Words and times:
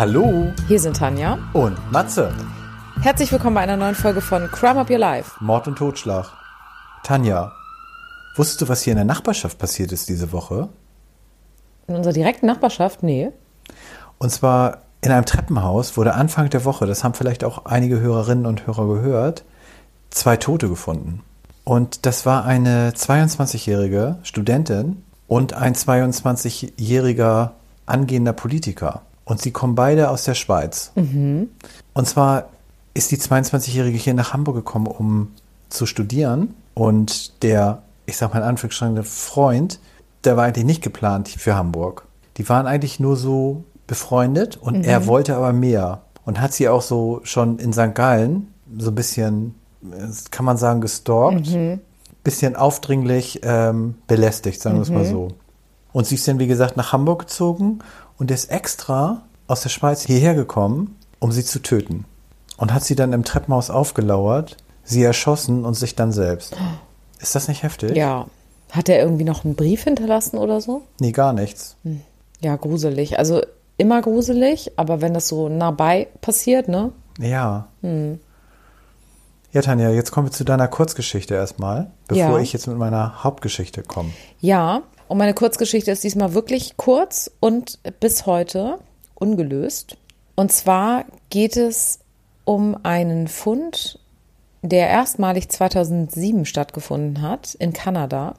Hallo 0.00 0.50
Hier 0.66 0.80
sind 0.80 0.96
Tanja. 0.96 1.38
und 1.52 1.76
Matze. 1.92 2.32
Herzlich 3.02 3.30
willkommen 3.32 3.56
bei 3.56 3.60
einer 3.60 3.76
neuen 3.76 3.94
Folge 3.94 4.22
von 4.22 4.50
Crime 4.50 4.80
Up 4.80 4.88
Your 4.88 4.96
Life. 4.96 5.32
Mord 5.44 5.68
und 5.68 5.76
Totschlag. 5.76 6.26
Tanja, 7.02 7.52
wusstest 8.34 8.62
du, 8.62 8.68
was 8.70 8.80
hier 8.80 8.92
in 8.92 8.96
der 8.96 9.04
Nachbarschaft 9.04 9.58
passiert 9.58 9.92
ist 9.92 10.08
diese 10.08 10.32
Woche? 10.32 10.70
In 11.86 11.96
unserer 11.96 12.14
direkten 12.14 12.46
Nachbarschaft? 12.46 13.02
Nee. 13.02 13.30
Und 14.16 14.30
zwar 14.30 14.78
in 15.02 15.12
einem 15.12 15.26
Treppenhaus 15.26 15.98
wurde 15.98 16.14
Anfang 16.14 16.48
der 16.48 16.64
Woche, 16.64 16.86
das 16.86 17.04
haben 17.04 17.12
vielleicht 17.12 17.44
auch 17.44 17.66
einige 17.66 18.00
Hörerinnen 18.00 18.46
und 18.46 18.66
Hörer 18.66 18.86
gehört, 18.86 19.44
zwei 20.08 20.38
Tote 20.38 20.70
gefunden. 20.70 21.20
Und 21.64 22.06
das 22.06 22.24
war 22.24 22.46
eine 22.46 22.92
22-jährige 22.92 24.16
Studentin 24.22 25.04
und 25.26 25.52
ein 25.52 25.74
22-jähriger 25.74 27.50
angehender 27.84 28.32
Politiker. 28.32 29.02
Und 29.30 29.40
sie 29.40 29.52
kommen 29.52 29.76
beide 29.76 30.10
aus 30.10 30.24
der 30.24 30.34
Schweiz. 30.34 30.90
Und 31.94 32.08
zwar 32.08 32.48
ist 32.94 33.12
die 33.12 33.16
22-Jährige 33.16 33.96
hier 33.96 34.12
nach 34.12 34.32
Hamburg 34.32 34.56
gekommen, 34.56 34.88
um 34.88 35.28
zu 35.68 35.86
studieren. 35.86 36.52
Und 36.74 37.40
der, 37.44 37.82
ich 38.06 38.16
sag 38.16 38.34
mal 38.34 38.40
in 38.40 38.44
Anführungsstrichen, 38.44 38.96
der 38.96 39.04
Freund, 39.04 39.78
der 40.24 40.36
war 40.36 40.46
eigentlich 40.46 40.64
nicht 40.64 40.82
geplant 40.82 41.28
für 41.28 41.54
Hamburg. 41.54 42.06
Die 42.38 42.48
waren 42.48 42.66
eigentlich 42.66 42.98
nur 42.98 43.16
so 43.16 43.62
befreundet 43.86 44.56
und 44.56 44.84
er 44.84 45.06
wollte 45.06 45.36
aber 45.36 45.52
mehr. 45.52 46.00
Und 46.24 46.40
hat 46.40 46.52
sie 46.52 46.68
auch 46.68 46.82
so 46.82 47.20
schon 47.22 47.60
in 47.60 47.72
St. 47.72 47.94
Gallen 47.94 48.52
so 48.78 48.90
ein 48.90 48.96
bisschen, 48.96 49.54
äh, 49.92 50.08
kann 50.32 50.44
man 50.44 50.56
sagen, 50.56 50.80
gestalkt. 50.80 51.56
Bisschen 52.24 52.56
aufdringlich 52.56 53.42
ähm, 53.44 53.94
belästigt, 54.08 54.60
sagen 54.60 54.78
wir 54.78 54.82
es 54.82 54.90
mal 54.90 55.04
so. 55.04 55.28
Und 55.92 56.06
sie 56.06 56.16
ist 56.16 56.26
dann, 56.26 56.38
wie 56.40 56.46
gesagt, 56.46 56.76
nach 56.76 56.92
Hamburg 56.92 57.20
gezogen 57.20 57.80
und 58.20 58.30
ist 58.30 58.50
extra 58.52 59.22
aus 59.48 59.62
der 59.62 59.70
Schweiz 59.70 60.02
hierher 60.02 60.34
gekommen, 60.34 60.96
um 61.18 61.32
sie 61.32 61.44
zu 61.44 61.60
töten. 61.60 62.04
Und 62.56 62.72
hat 62.72 62.84
sie 62.84 62.94
dann 62.94 63.12
im 63.12 63.24
Treppenhaus 63.24 63.70
aufgelauert, 63.70 64.56
sie 64.84 65.02
erschossen 65.02 65.64
und 65.64 65.74
sich 65.74 65.96
dann 65.96 66.12
selbst. 66.12 66.54
Ist 67.18 67.34
das 67.34 67.48
nicht 67.48 67.62
heftig? 67.64 67.96
Ja. 67.96 68.26
Hat 68.70 68.88
er 68.88 69.00
irgendwie 69.00 69.24
noch 69.24 69.44
einen 69.44 69.56
Brief 69.56 69.82
hinterlassen 69.84 70.38
oder 70.38 70.60
so? 70.60 70.82
Nee, 71.00 71.10
gar 71.12 71.32
nichts. 71.32 71.76
Ja, 72.40 72.54
gruselig. 72.56 73.18
Also 73.18 73.40
immer 73.78 74.00
gruselig, 74.02 74.72
aber 74.76 75.00
wenn 75.00 75.14
das 75.14 75.26
so 75.26 75.48
nah 75.48 75.70
bei 75.72 76.06
passiert, 76.20 76.68
ne? 76.68 76.92
Ja. 77.18 77.66
Ja, 79.52 79.62
Tanja, 79.62 79.90
jetzt 79.90 80.12
kommen 80.12 80.28
wir 80.28 80.32
zu 80.32 80.44
deiner 80.44 80.68
Kurzgeschichte 80.68 81.34
erstmal, 81.34 81.90
bevor 82.06 82.36
Ja. 82.36 82.38
ich 82.38 82.52
jetzt 82.52 82.68
mit 82.68 82.76
meiner 82.76 83.24
Hauptgeschichte 83.24 83.82
komme. 83.82 84.10
Ja. 84.40 84.82
Und 85.10 85.18
meine 85.18 85.34
Kurzgeschichte 85.34 85.90
ist 85.90 86.04
diesmal 86.04 86.34
wirklich 86.34 86.76
kurz 86.76 87.32
und 87.40 87.80
bis 87.98 88.26
heute 88.26 88.78
ungelöst. 89.16 89.96
Und 90.36 90.52
zwar 90.52 91.04
geht 91.30 91.56
es 91.56 91.98
um 92.44 92.76
einen 92.84 93.26
Fund, 93.26 93.98
der 94.62 94.88
erstmalig 94.88 95.48
2007 95.48 96.44
stattgefunden 96.44 97.22
hat 97.22 97.56
in 97.56 97.72
Kanada. 97.72 98.36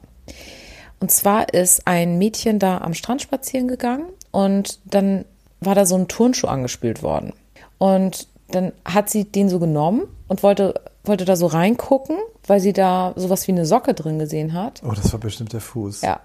Und 0.98 1.10
zwar 1.10 1.52
ist 1.52 1.86
ein 1.86 2.16
Mädchen 2.16 2.58
da 2.58 2.78
am 2.78 2.94
Strand 2.94 3.20
spazieren 3.20 3.68
gegangen 3.68 4.06
und 4.30 4.78
dann 4.86 5.26
war 5.60 5.74
da 5.74 5.84
so 5.84 5.96
ein 5.96 6.08
Turnschuh 6.08 6.46
angespült 6.46 7.02
worden. 7.02 7.34
Und 7.76 8.28
dann 8.50 8.72
hat 8.86 9.10
sie 9.10 9.24
den 9.24 9.50
so 9.50 9.58
genommen 9.58 10.04
und 10.26 10.42
wollte, 10.42 10.80
wollte 11.04 11.26
da 11.26 11.36
so 11.36 11.48
reingucken, 11.48 12.16
weil 12.46 12.60
sie 12.60 12.72
da 12.72 13.12
sowas 13.16 13.46
wie 13.46 13.52
eine 13.52 13.66
Socke 13.66 13.92
drin 13.92 14.18
gesehen 14.18 14.54
hat. 14.54 14.80
Oh, 14.88 14.92
das 14.92 15.12
war 15.12 15.20
bestimmt 15.20 15.52
der 15.52 15.60
Fuß. 15.60 16.00
Ja, 16.00 16.20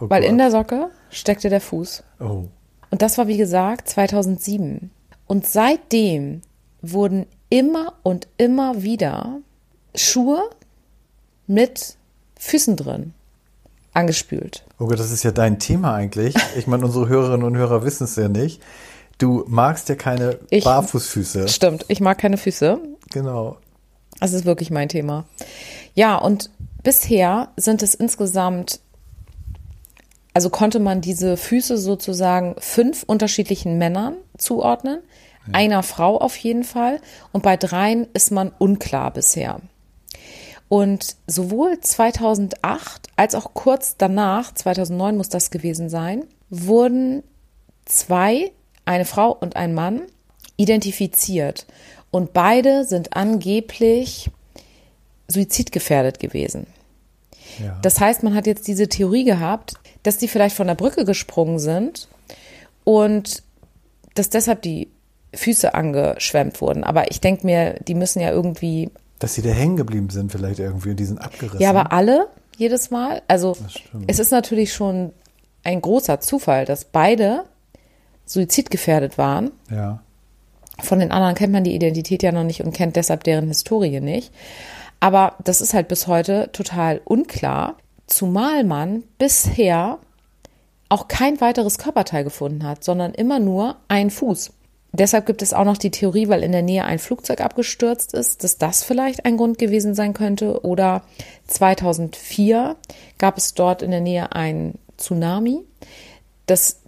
Oh 0.00 0.08
weil 0.08 0.22
Gott. 0.22 0.30
in 0.30 0.38
der 0.38 0.50
Socke 0.50 0.90
steckte 1.10 1.48
der 1.48 1.60
Fuß. 1.60 2.02
Oh. 2.20 2.44
Und 2.90 3.02
das 3.02 3.18
war, 3.18 3.26
wie 3.28 3.36
gesagt, 3.36 3.88
2007. 3.88 4.90
Und 5.26 5.46
seitdem 5.46 6.40
wurden 6.82 7.26
immer 7.50 7.92
und 8.02 8.26
immer 8.38 8.82
wieder 8.82 9.38
Schuhe 9.94 10.42
mit 11.46 11.96
Füßen 12.38 12.76
drin 12.76 13.12
angespült. 13.92 14.64
Oh 14.78 14.86
Gott, 14.86 14.98
das 15.00 15.10
ist 15.10 15.24
ja 15.24 15.30
dein 15.32 15.58
Thema 15.58 15.94
eigentlich. 15.94 16.34
Ich 16.56 16.66
meine, 16.66 16.84
unsere 16.84 17.08
Hörerinnen 17.08 17.44
und 17.44 17.56
Hörer 17.56 17.84
wissen 17.84 18.04
es 18.04 18.16
ja 18.16 18.28
nicht. 18.28 18.62
Du 19.18 19.44
magst 19.48 19.88
ja 19.88 19.96
keine 19.96 20.38
Ich- 20.48 20.64
Barfußfüße. 20.64 21.48
Stimmt, 21.48 21.84
ich 21.88 22.00
mag 22.00 22.16
keine 22.18 22.36
Füße. 22.38 22.78
Genau. 23.12 23.56
Das 24.20 24.32
ist 24.32 24.44
wirklich 24.44 24.70
mein 24.70 24.88
Thema. 24.88 25.24
Ja, 25.94 26.16
und 26.16 26.50
bisher 26.82 27.48
sind 27.56 27.82
es 27.82 27.94
insgesamt, 27.94 28.80
also 30.40 30.48
konnte 30.48 30.80
man 30.80 31.02
diese 31.02 31.36
Füße 31.36 31.76
sozusagen 31.76 32.54
fünf 32.56 33.02
unterschiedlichen 33.02 33.76
Männern 33.76 34.16
zuordnen, 34.38 35.00
einer 35.52 35.82
Frau 35.82 36.16
auf 36.16 36.34
jeden 36.38 36.64
Fall, 36.64 36.98
und 37.30 37.42
bei 37.42 37.58
dreien 37.58 38.06
ist 38.14 38.32
man 38.32 38.50
unklar 38.58 39.10
bisher. 39.10 39.60
Und 40.70 41.16
sowohl 41.26 41.78
2008 41.78 43.08
als 43.16 43.34
auch 43.34 43.52
kurz 43.52 43.98
danach, 43.98 44.54
2009 44.54 45.14
muss 45.14 45.28
das 45.28 45.50
gewesen 45.50 45.90
sein, 45.90 46.24
wurden 46.48 47.22
zwei, 47.84 48.50
eine 48.86 49.04
Frau 49.04 49.32
und 49.32 49.56
ein 49.56 49.74
Mann, 49.74 50.00
identifiziert. 50.56 51.66
Und 52.10 52.32
beide 52.32 52.86
sind 52.86 53.14
angeblich 53.14 54.30
suizidgefährdet 55.28 56.18
gewesen. 56.18 56.66
Ja. 57.62 57.78
Das 57.82 58.00
heißt, 58.00 58.22
man 58.22 58.34
hat 58.34 58.46
jetzt 58.46 58.68
diese 58.68 58.88
Theorie 58.88 59.24
gehabt, 59.24 59.74
dass 60.02 60.18
die 60.18 60.28
vielleicht 60.28 60.56
von 60.56 60.66
der 60.66 60.74
Brücke 60.74 61.04
gesprungen 61.04 61.58
sind 61.58 62.08
und 62.84 63.42
dass 64.14 64.30
deshalb 64.30 64.62
die 64.62 64.88
Füße 65.34 65.74
angeschwemmt 65.74 66.60
wurden. 66.60 66.84
Aber 66.84 67.10
ich 67.10 67.20
denke 67.20 67.46
mir, 67.46 67.74
die 67.86 67.94
müssen 67.94 68.20
ja 68.20 68.30
irgendwie, 68.30 68.90
Dass 69.18 69.34
sie 69.34 69.42
da 69.42 69.50
hängen 69.50 69.76
geblieben 69.76 70.10
sind, 70.10 70.32
vielleicht 70.32 70.58
irgendwie, 70.58 70.94
die 70.94 71.04
sind 71.04 71.18
abgerissen. 71.18 71.60
ja, 71.60 71.70
aber 71.70 71.92
alle 71.92 72.28
jedes 72.56 72.90
Mal. 72.90 73.22
Also 73.28 73.56
es 74.06 74.18
ist 74.18 74.32
natürlich 74.32 74.72
schon 74.72 75.12
ein 75.62 75.80
großer 75.80 76.20
Zufall, 76.20 76.64
dass 76.64 76.84
beide 76.84 77.44
suizidgefährdet 78.26 79.18
waren. 79.18 79.50
Ja. 79.70 80.00
Von 80.82 80.98
den 80.98 81.12
anderen 81.12 81.34
kennt 81.34 81.52
man 81.52 81.64
die 81.64 81.74
Identität 81.74 82.22
ja 82.22 82.32
noch 82.32 82.44
nicht 82.44 82.62
und 82.62 82.72
kennt 82.72 82.96
deshalb 82.96 83.24
deren 83.24 83.48
Historie 83.48 84.00
nicht. 84.00 84.32
Aber 84.98 85.34
das 85.44 85.60
ist 85.60 85.74
halt 85.74 85.88
bis 85.88 86.06
heute 86.06 86.50
total 86.52 87.00
unklar, 87.04 87.76
zumal 88.10 88.64
man 88.64 89.04
bisher 89.18 89.98
auch 90.90 91.08
kein 91.08 91.40
weiteres 91.40 91.78
Körperteil 91.78 92.24
gefunden 92.24 92.64
hat, 92.64 92.84
sondern 92.84 93.14
immer 93.14 93.38
nur 93.38 93.76
ein 93.88 94.10
Fuß. 94.10 94.50
Deshalb 94.92 95.26
gibt 95.26 95.40
es 95.40 95.52
auch 95.52 95.64
noch 95.64 95.78
die 95.78 95.92
Theorie, 95.92 96.28
weil 96.28 96.42
in 96.42 96.50
der 96.50 96.62
Nähe 96.62 96.84
ein 96.84 96.98
Flugzeug 96.98 97.40
abgestürzt 97.40 98.12
ist, 98.12 98.42
dass 98.42 98.58
das 98.58 98.82
vielleicht 98.82 99.24
ein 99.24 99.36
Grund 99.36 99.58
gewesen 99.58 99.94
sein 99.94 100.14
könnte. 100.14 100.64
Oder 100.64 101.02
2004 101.46 102.76
gab 103.18 103.38
es 103.38 103.54
dort 103.54 103.82
in 103.82 103.92
der 103.92 104.00
Nähe 104.00 104.32
einen 104.32 104.78
Tsunami, 104.98 105.60
dass 106.46 106.80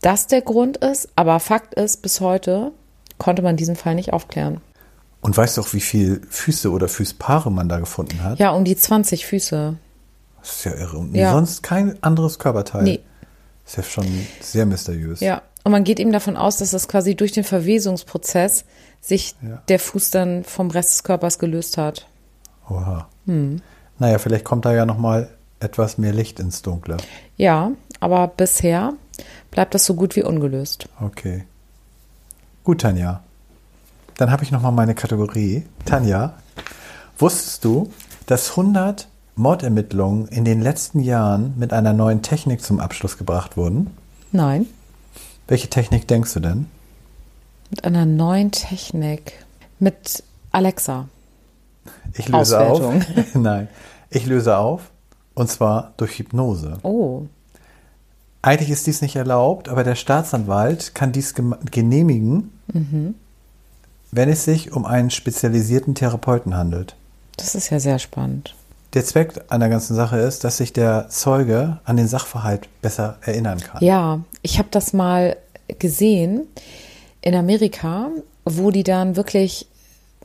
das 0.00 0.26
der 0.26 0.40
Grund 0.40 0.78
ist. 0.78 1.10
Aber 1.16 1.38
Fakt 1.38 1.74
ist, 1.74 2.00
bis 2.00 2.22
heute 2.22 2.72
konnte 3.18 3.42
man 3.42 3.58
diesen 3.58 3.76
Fall 3.76 3.94
nicht 3.94 4.14
aufklären. 4.14 4.62
Und 5.20 5.36
weißt 5.36 5.58
du 5.58 5.60
auch, 5.60 5.74
wie 5.74 5.82
viel 5.82 6.22
Füße 6.30 6.70
oder 6.70 6.88
Fußpaare 6.88 7.52
man 7.52 7.68
da 7.68 7.78
gefunden 7.78 8.22
hat? 8.22 8.38
Ja, 8.38 8.52
um 8.52 8.64
die 8.64 8.76
20 8.76 9.26
Füße. 9.26 9.76
Das 10.40 10.56
ist 10.56 10.64
ja 10.64 10.74
irre. 10.74 10.98
Und 10.98 11.14
Ja. 11.14 11.32
sonst 11.32 11.62
kein 11.62 12.02
anderes 12.02 12.38
Körperteil. 12.38 12.82
Nee. 12.84 13.00
Ist 13.66 13.76
ja 13.76 13.82
schon 13.82 14.06
sehr 14.40 14.66
mysteriös. 14.66 15.20
Ja, 15.20 15.42
und 15.64 15.72
man 15.72 15.84
geht 15.84 16.00
eben 16.00 16.12
davon 16.12 16.36
aus, 16.36 16.56
dass 16.56 16.70
das 16.70 16.88
quasi 16.88 17.14
durch 17.14 17.32
den 17.32 17.44
Verwesungsprozess 17.44 18.64
sich 19.00 19.34
Ja. 19.42 19.62
der 19.68 19.78
Fuß 19.78 20.10
dann 20.10 20.44
vom 20.44 20.70
Rest 20.70 20.90
des 20.92 21.02
Körpers 21.04 21.38
gelöst 21.38 21.78
hat. 21.78 22.06
Oha. 22.68 23.08
Hm. 23.26 23.60
Naja, 23.98 24.18
vielleicht 24.18 24.44
kommt 24.44 24.64
da 24.64 24.72
ja 24.72 24.86
noch 24.86 24.98
mal 24.98 25.28
etwas 25.60 25.98
mehr 25.98 26.12
Licht 26.12 26.40
ins 26.40 26.62
Dunkle. 26.62 26.96
Ja, 27.36 27.70
aber 28.00 28.28
bisher 28.28 28.94
bleibt 29.50 29.74
das 29.74 29.84
so 29.84 29.94
gut 29.94 30.16
wie 30.16 30.22
ungelöst. 30.22 30.88
Okay. 31.00 31.44
Gut, 32.64 32.80
Tanja. 32.80 33.22
Dann 34.16 34.30
habe 34.30 34.42
ich 34.44 34.50
noch 34.50 34.62
mal 34.62 34.70
meine 34.70 34.94
Kategorie. 34.94 35.66
Tanja, 35.84 36.34
wusstest 37.18 37.64
du, 37.64 37.90
dass 38.26 38.50
100 38.56 39.08
Mordermittlungen 39.40 40.28
in 40.28 40.44
den 40.44 40.60
letzten 40.60 41.00
Jahren 41.00 41.54
mit 41.58 41.72
einer 41.72 41.92
neuen 41.92 42.22
Technik 42.22 42.62
zum 42.62 42.78
Abschluss 42.78 43.18
gebracht 43.18 43.56
wurden? 43.56 43.90
Nein, 44.32 44.66
Welche 45.48 45.68
Technik 45.68 46.06
denkst 46.06 46.32
du 46.34 46.40
denn? 46.40 46.66
mit 47.70 47.84
einer 47.84 48.04
neuen 48.04 48.50
Technik. 48.50 49.32
Mit 49.78 50.22
Alexa. 50.52 51.08
Ich 52.14 52.28
löse 52.28 52.58
Auswertung. 52.60 53.00
auf. 53.02 53.34
Nein, 53.34 53.68
ich 54.10 54.26
löse 54.26 54.56
auf. 54.58 54.90
Und 55.34 55.48
zwar 55.50 55.92
durch 55.96 56.18
Hypnose. 56.18 56.78
Oh, 56.82 57.22
Eigentlich 58.42 58.70
ist 58.70 58.86
dies 58.86 59.02
nicht 59.02 59.16
erlaubt, 59.16 59.68
aber 59.68 59.84
der 59.84 59.94
Staatsanwalt 59.94 60.94
kann 60.94 61.12
dies 61.12 61.34
genehmigen, 61.70 62.50
wenn 64.10 64.28
es 64.28 64.44
sich 64.44 64.72
um 64.72 64.84
einen 64.86 65.10
spezialisierten 65.10 65.94
Therapeuten 65.94 66.56
handelt. 66.56 66.96
das 67.36 67.54
ist 67.54 67.70
ja 67.70 67.78
sehr 67.80 67.98
spannend. 67.98 68.54
Der 68.94 69.04
Zweck 69.04 69.34
einer 69.48 69.68
ganzen 69.68 69.94
Sache 69.94 70.18
ist, 70.18 70.42
dass 70.44 70.56
sich 70.56 70.72
der 70.72 71.08
Zeuge 71.08 71.78
an 71.84 71.96
den 71.96 72.08
Sachverhalt 72.08 72.68
besser 72.82 73.18
erinnern 73.22 73.60
kann. 73.60 73.82
Ja, 73.84 74.20
ich 74.42 74.58
habe 74.58 74.68
das 74.70 74.92
mal 74.92 75.36
gesehen. 75.78 76.48
in 77.22 77.34
Amerika, 77.34 78.08
wo 78.44 78.70
die 78.70 78.82
dann 78.82 79.14
wirklich, 79.14 79.68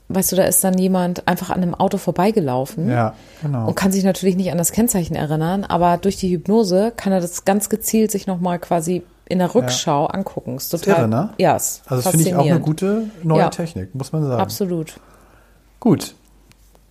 weißt 0.07 0.31
du, 0.31 0.35
da 0.37 0.43
ist 0.45 0.63
dann 0.63 0.77
jemand 0.77 1.27
einfach 1.27 1.49
an 1.49 1.61
einem 1.61 1.75
Auto 1.75 1.97
vorbeigelaufen. 1.97 2.89
Ja, 2.89 3.13
genau. 3.41 3.67
Und 3.67 3.75
kann 3.75 3.91
sich 3.91 4.03
natürlich 4.03 4.35
nicht 4.35 4.51
an 4.51 4.57
das 4.57 4.71
Kennzeichen 4.71 5.15
erinnern, 5.15 5.63
aber 5.65 5.97
durch 5.97 6.17
die 6.17 6.29
Hypnose 6.29 6.93
kann 6.95 7.11
er 7.11 7.19
das 7.21 7.43
ganz 7.45 7.69
gezielt 7.69 8.11
sich 8.11 8.27
nochmal 8.27 8.59
quasi 8.59 9.03
in 9.27 9.39
der 9.39 9.53
Rückschau 9.53 10.05
angucken. 10.05 10.55
Ist 10.55 10.69
total, 10.69 10.99
irre, 11.01 11.07
ne? 11.07 11.29
Ja, 11.37 11.55
ist 11.55 11.81
Also 11.87 12.03
das 12.03 12.11
finde 12.11 12.29
ich 12.29 12.35
auch 12.35 12.45
eine 12.45 12.59
gute 12.59 13.09
neue 13.23 13.39
Ja. 13.39 13.49
Technik, 13.49 13.93
muss 13.93 14.11
man 14.13 14.23
sagen. 14.23 14.41
Absolut. 14.41 14.99
Gut. 15.79 16.15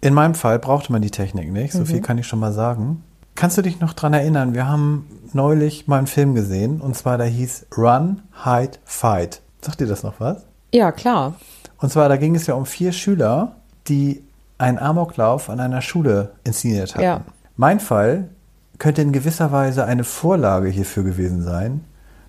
In 0.05 0.15
meinem 0.15 0.35
Fall 0.35 0.59
brauchte 0.59 0.93
man 0.93 1.01
die 1.03 1.11
Technik 1.11 1.51
nicht, 1.51 1.73
so 1.73 1.81
Mhm. 1.81 1.87
viel 1.87 2.01
kann 2.03 2.19
ich 2.19 2.27
schon 2.27 2.39
mal 2.39 2.53
sagen. 2.53 3.03
Kannst 3.35 3.57
du 3.59 3.63
dich 3.63 3.81
noch 3.81 3.95
dran 3.95 4.13
erinnern? 4.13 4.55
Wir 4.55 4.69
haben 4.69 5.07
neulich 5.33 5.89
mal 5.89 5.99
einen 5.99 6.07
Film 6.07 6.35
gesehen 6.35 6.81
und 6.81 6.95
zwar 6.97 7.17
der 7.19 7.27
hieß 7.27 7.67
Run, 7.77 8.21
Hide, 8.45 8.79
Fight. 8.85 9.41
Sagt 9.63 9.81
dir 9.81 9.87
das 9.87 10.03
noch 10.03 10.21
was? 10.21 10.45
Ja, 10.73 10.93
klar. 10.93 11.35
Und 11.79 11.91
zwar, 11.91 12.09
da 12.09 12.17
ging 12.17 12.35
es 12.37 12.47
ja 12.47 12.55
um 12.55 12.67
vier 12.67 12.93
Schüler, 12.93 13.53
die 13.89 14.23
einen 14.59 14.79
Amoklauf 14.79 15.49
an 15.51 15.59
einer 15.59 15.81
Schule 15.81 16.33
inszeniert 16.45 16.95
hatten. 16.95 17.03
Ja. 17.05 17.21
Mein 17.57 17.81
Fall 17.81 18.29
könnte 18.79 19.03
in 19.03 19.13
gewisser 19.13 19.53
Weise 19.53 19.85
eine 19.85 20.05
Vorlage 20.05 20.69
hierfür 20.69 21.03
gewesen 21.03 21.43
sein, 21.43 21.83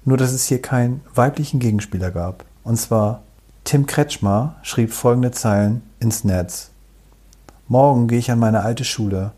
nur 0.05 0.17
dass 0.17 0.31
es 0.31 0.45
hier 0.45 0.61
keinen 0.61 1.01
weiblichen 1.13 1.59
Gegenspieler 1.59 2.11
gab. 2.11 2.45
Und 2.63 2.77
zwar 2.77 3.21
Tim 3.63 3.85
Kretschmer 3.85 4.55
schrieb 4.63 4.93
folgende 4.93 5.31
Zeilen 5.31 5.81
ins 5.99 6.23
Netz. 6.23 6.71
Morgen 7.67 8.07
gehe 8.07 8.19
ich 8.19 8.29
an 8.29 8.37
meine 8.37 8.61
alte 8.61 8.83
Schule. 8.83 9.31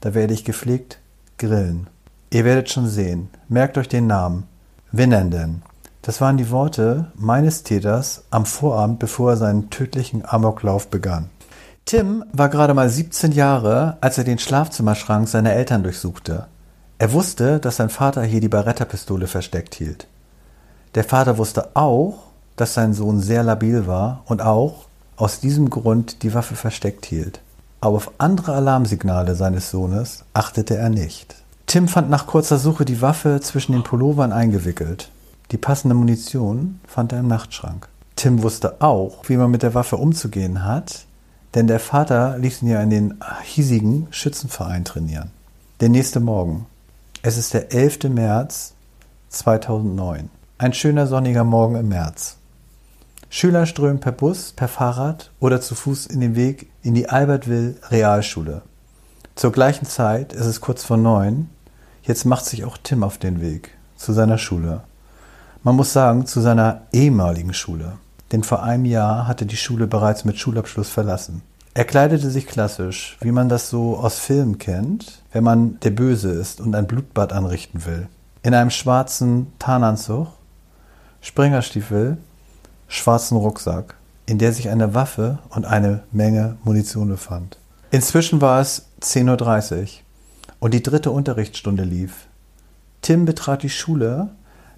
Da 0.00 0.14
werde 0.14 0.34
ich 0.34 0.44
gepflegt 0.44 1.00
grillen. 1.36 1.88
Ihr 2.30 2.44
werdet 2.44 2.70
schon 2.70 2.86
sehen. 2.86 3.28
Merkt 3.48 3.76
euch 3.76 3.88
den 3.88 4.06
Namen. 4.06 4.44
Winnenden. 4.92 5.62
Das 6.00 6.20
waren 6.20 6.36
die 6.36 6.50
Worte 6.50 7.10
meines 7.16 7.64
Täters 7.64 8.22
am 8.30 8.46
Vorabend, 8.46 9.00
bevor 9.00 9.30
er 9.30 9.36
seinen 9.36 9.70
tödlichen 9.70 10.24
Amoklauf 10.24 10.88
begann. 10.88 11.28
Tim 11.84 12.24
war 12.32 12.48
gerade 12.48 12.74
mal 12.74 12.88
17 12.88 13.32
Jahre, 13.32 13.96
als 14.00 14.16
er 14.16 14.24
den 14.24 14.38
Schlafzimmerschrank 14.38 15.28
seiner 15.28 15.52
Eltern 15.52 15.82
durchsuchte. 15.82 16.46
Er 16.98 17.12
wusste, 17.12 17.58
dass 17.58 17.78
sein 17.78 17.90
Vater 17.90 18.22
hier 18.22 18.40
die 18.40 18.48
Beretta-Pistole 18.48 19.26
versteckt 19.26 19.74
hielt. 19.74 20.06
Der 20.94 21.02
Vater 21.02 21.36
wusste 21.36 21.74
auch, 21.74 22.28
dass 22.54 22.74
sein 22.74 22.94
Sohn 22.94 23.20
sehr 23.20 23.42
labil 23.42 23.88
war 23.88 24.22
und 24.26 24.40
auch 24.40 24.86
aus 25.16 25.40
diesem 25.40 25.68
Grund 25.68 26.22
die 26.22 26.32
Waffe 26.32 26.54
versteckt 26.54 27.06
hielt. 27.06 27.40
Aber 27.82 27.96
auf 27.96 28.12
andere 28.18 28.54
Alarmsignale 28.54 29.34
seines 29.34 29.72
Sohnes 29.72 30.24
achtete 30.34 30.76
er 30.76 30.88
nicht. 30.88 31.34
Tim 31.66 31.88
fand 31.88 32.08
nach 32.10 32.28
kurzer 32.28 32.58
Suche 32.58 32.84
die 32.84 33.02
Waffe 33.02 33.40
zwischen 33.40 33.72
den 33.72 33.82
Pullovern 33.82 34.32
eingewickelt. 34.32 35.10
Die 35.50 35.56
passende 35.56 35.96
Munition 35.96 36.78
fand 36.86 37.12
er 37.12 37.18
im 37.18 37.26
Nachtschrank. 37.26 37.88
Tim 38.14 38.44
wusste 38.44 38.80
auch, 38.80 39.28
wie 39.28 39.36
man 39.36 39.50
mit 39.50 39.64
der 39.64 39.74
Waffe 39.74 39.96
umzugehen 39.96 40.64
hat, 40.64 41.06
denn 41.56 41.66
der 41.66 41.80
Vater 41.80 42.38
ließ 42.38 42.62
ihn 42.62 42.68
ja 42.68 42.80
in 42.80 42.90
den 42.90 43.14
hiesigen 43.42 44.06
Schützenverein 44.12 44.84
trainieren. 44.84 45.32
Der 45.80 45.88
nächste 45.88 46.20
Morgen. 46.20 46.66
Es 47.22 47.36
ist 47.36 47.52
der 47.52 47.72
11. 47.72 48.04
März 48.10 48.74
2009. 49.30 50.30
Ein 50.56 50.72
schöner 50.72 51.08
sonniger 51.08 51.42
Morgen 51.42 51.74
im 51.74 51.88
März. 51.88 52.36
Schüler 53.34 53.64
strömen 53.64 53.98
per 53.98 54.12
Bus, 54.12 54.52
per 54.52 54.68
Fahrrad 54.68 55.30
oder 55.40 55.62
zu 55.62 55.74
Fuß 55.74 56.04
in 56.04 56.20
den 56.20 56.36
Weg 56.36 56.70
in 56.82 56.94
die 56.94 57.08
Albertville 57.08 57.76
Realschule. 57.90 58.60
Zur 59.36 59.52
gleichen 59.52 59.86
Zeit 59.86 60.34
ist 60.34 60.44
es 60.44 60.60
kurz 60.60 60.84
vor 60.84 60.98
neun. 60.98 61.48
Jetzt 62.02 62.26
macht 62.26 62.44
sich 62.44 62.66
auch 62.66 62.76
Tim 62.76 63.02
auf 63.02 63.16
den 63.16 63.40
Weg 63.40 63.70
zu 63.96 64.12
seiner 64.12 64.36
Schule. 64.36 64.82
Man 65.62 65.76
muss 65.76 65.94
sagen, 65.94 66.26
zu 66.26 66.42
seiner 66.42 66.82
ehemaligen 66.92 67.54
Schule. 67.54 67.94
Denn 68.32 68.44
vor 68.44 68.64
einem 68.64 68.84
Jahr 68.84 69.26
hatte 69.26 69.46
die 69.46 69.56
Schule 69.56 69.86
bereits 69.86 70.26
mit 70.26 70.38
Schulabschluss 70.38 70.90
verlassen. 70.90 71.40
Er 71.72 71.86
kleidete 71.86 72.28
sich 72.28 72.46
klassisch, 72.46 73.16
wie 73.22 73.32
man 73.32 73.48
das 73.48 73.70
so 73.70 73.96
aus 73.96 74.18
Filmen 74.18 74.58
kennt, 74.58 75.22
wenn 75.32 75.42
man 75.42 75.80
der 75.80 75.92
Böse 75.92 76.30
ist 76.32 76.60
und 76.60 76.74
ein 76.74 76.86
Blutbad 76.86 77.32
anrichten 77.32 77.86
will. 77.86 78.08
In 78.42 78.52
einem 78.52 78.68
schwarzen 78.68 79.54
Tarnanzug, 79.58 80.28
Springerstiefel, 81.22 82.18
schwarzen 82.92 83.36
Rucksack, 83.36 83.94
in 84.26 84.38
der 84.38 84.52
sich 84.52 84.68
eine 84.68 84.94
Waffe 84.94 85.38
und 85.50 85.64
eine 85.64 86.02
Menge 86.12 86.56
Munition 86.62 87.08
befand. 87.08 87.58
Inzwischen 87.90 88.40
war 88.40 88.60
es 88.60 88.86
10.30 89.00 89.80
Uhr 89.80 89.88
und 90.60 90.74
die 90.74 90.82
dritte 90.82 91.10
Unterrichtsstunde 91.10 91.84
lief. 91.84 92.28
Tim 93.00 93.24
betrat 93.24 93.62
die 93.62 93.70
Schule, 93.70 94.28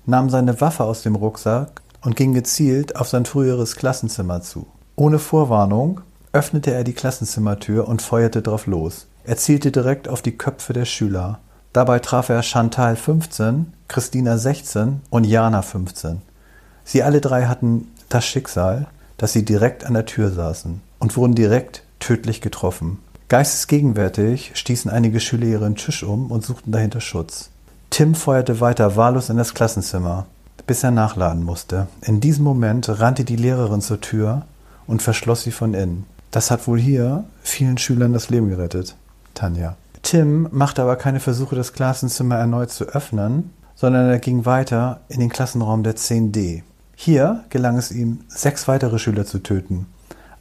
nahm 0.07 0.31
seine 0.31 0.61
Waffe 0.61 0.85
aus 0.85 1.03
dem 1.03 1.17
Rucksack 1.17 1.83
und 2.03 2.17
ging 2.17 2.35
gezielt 2.35 2.97
auf 2.97 3.09
sein 3.09 3.27
früheres 3.27 3.77
Klassenzimmer 3.77 4.43
zu. 4.43 4.67
Ohne 4.97 5.19
Vorwarnung 5.19 6.01
öffnete 6.33 6.73
er 6.73 6.85
die 6.85 6.93
Klassenzimmertür 6.93 7.89
und 7.89 8.01
feuerte 8.01 8.43
drauf 8.43 8.67
los. 8.67 9.07
Er 9.25 9.37
zielte 9.37 9.73
direkt 9.73 10.09
auf 10.09 10.23
die 10.23 10.37
Köpfe 10.37 10.73
der 10.73 10.85
Schüler. 10.85 11.41
Dabei 11.73 11.99
traf 11.99 12.29
er 12.29 12.43
Chantal 12.43 12.95
15, 12.95 13.73
Christina 13.89 14.39
16 14.39 15.01
und 15.11 15.25
Jana 15.25 15.63
15. 15.63 16.23
Sie 16.85 17.03
alle 17.03 17.21
drei 17.21 17.47
hatten 17.47 17.89
das 18.15 18.25
Schicksal, 18.25 18.87
dass 19.17 19.33
sie 19.33 19.45
direkt 19.45 19.85
an 19.85 19.95
der 19.95 20.07
Tür 20.07 20.31
saßen 20.31 20.81
und 20.99 21.17
wurden 21.17 21.35
direkt 21.35 21.83
tödlich 21.99 22.41
getroffen. 22.41 22.99
Geistesgegenwärtig 23.29 24.53
stießen 24.55 24.91
einige 24.91 25.21
Schüler 25.21 25.47
ihren 25.47 25.77
Tisch 25.77 26.03
um 26.03 26.31
und 26.31 26.45
suchten 26.45 26.73
dahinter 26.73 27.01
Schutz. 27.01 27.51
Tim 27.91 28.15
feuerte 28.15 28.61
weiter 28.61 28.97
wahllos 28.97 29.31
in 29.31 29.37
das 29.37 29.55
Klassenzimmer, 29.55 30.27
bis 30.67 30.83
er 30.83 30.91
nachladen 30.91 31.43
musste. 31.43 31.87
In 32.03 32.21
diesem 32.21 32.45
Moment 32.45 32.89
rannte 32.89 33.25
die 33.25 33.37
Lehrerin 33.37 33.81
zur 33.81 34.01
Tür 34.01 34.43
und 34.87 35.03
verschloss 35.03 35.43
sie 35.43 35.53
von 35.53 35.75
innen. 35.75 36.07
Das 36.31 36.51
hat 36.51 36.67
wohl 36.67 36.81
hier 36.81 37.25
vielen 37.43 37.79
Schülern 37.79 38.13
das 38.13 38.31
Leben 38.31 38.49
gerettet, 38.49 38.97
Tanja. 39.35 39.77
Tim 40.03 40.49
machte 40.51 40.83
aber 40.83 40.97
keine 40.97 41.21
Versuche, 41.21 41.57
das 41.57 41.73
Klassenzimmer 41.73 42.37
erneut 42.37 42.71
zu 42.71 42.85
öffnen, 42.85 43.53
sondern 43.75 44.09
er 44.09 44.19
ging 44.19 44.45
weiter 44.45 45.01
in 45.09 45.21
den 45.21 45.31
Klassenraum 45.31 45.83
der 45.83 45.97
10D. 45.97 46.63
Hier 47.05 47.45
gelang 47.51 47.77
es 47.77 47.93
ihm, 47.93 48.21
sechs 48.29 48.67
weitere 48.67 48.99
Schüler 48.99 49.27
zu 49.27 49.41
töten. 49.41 49.85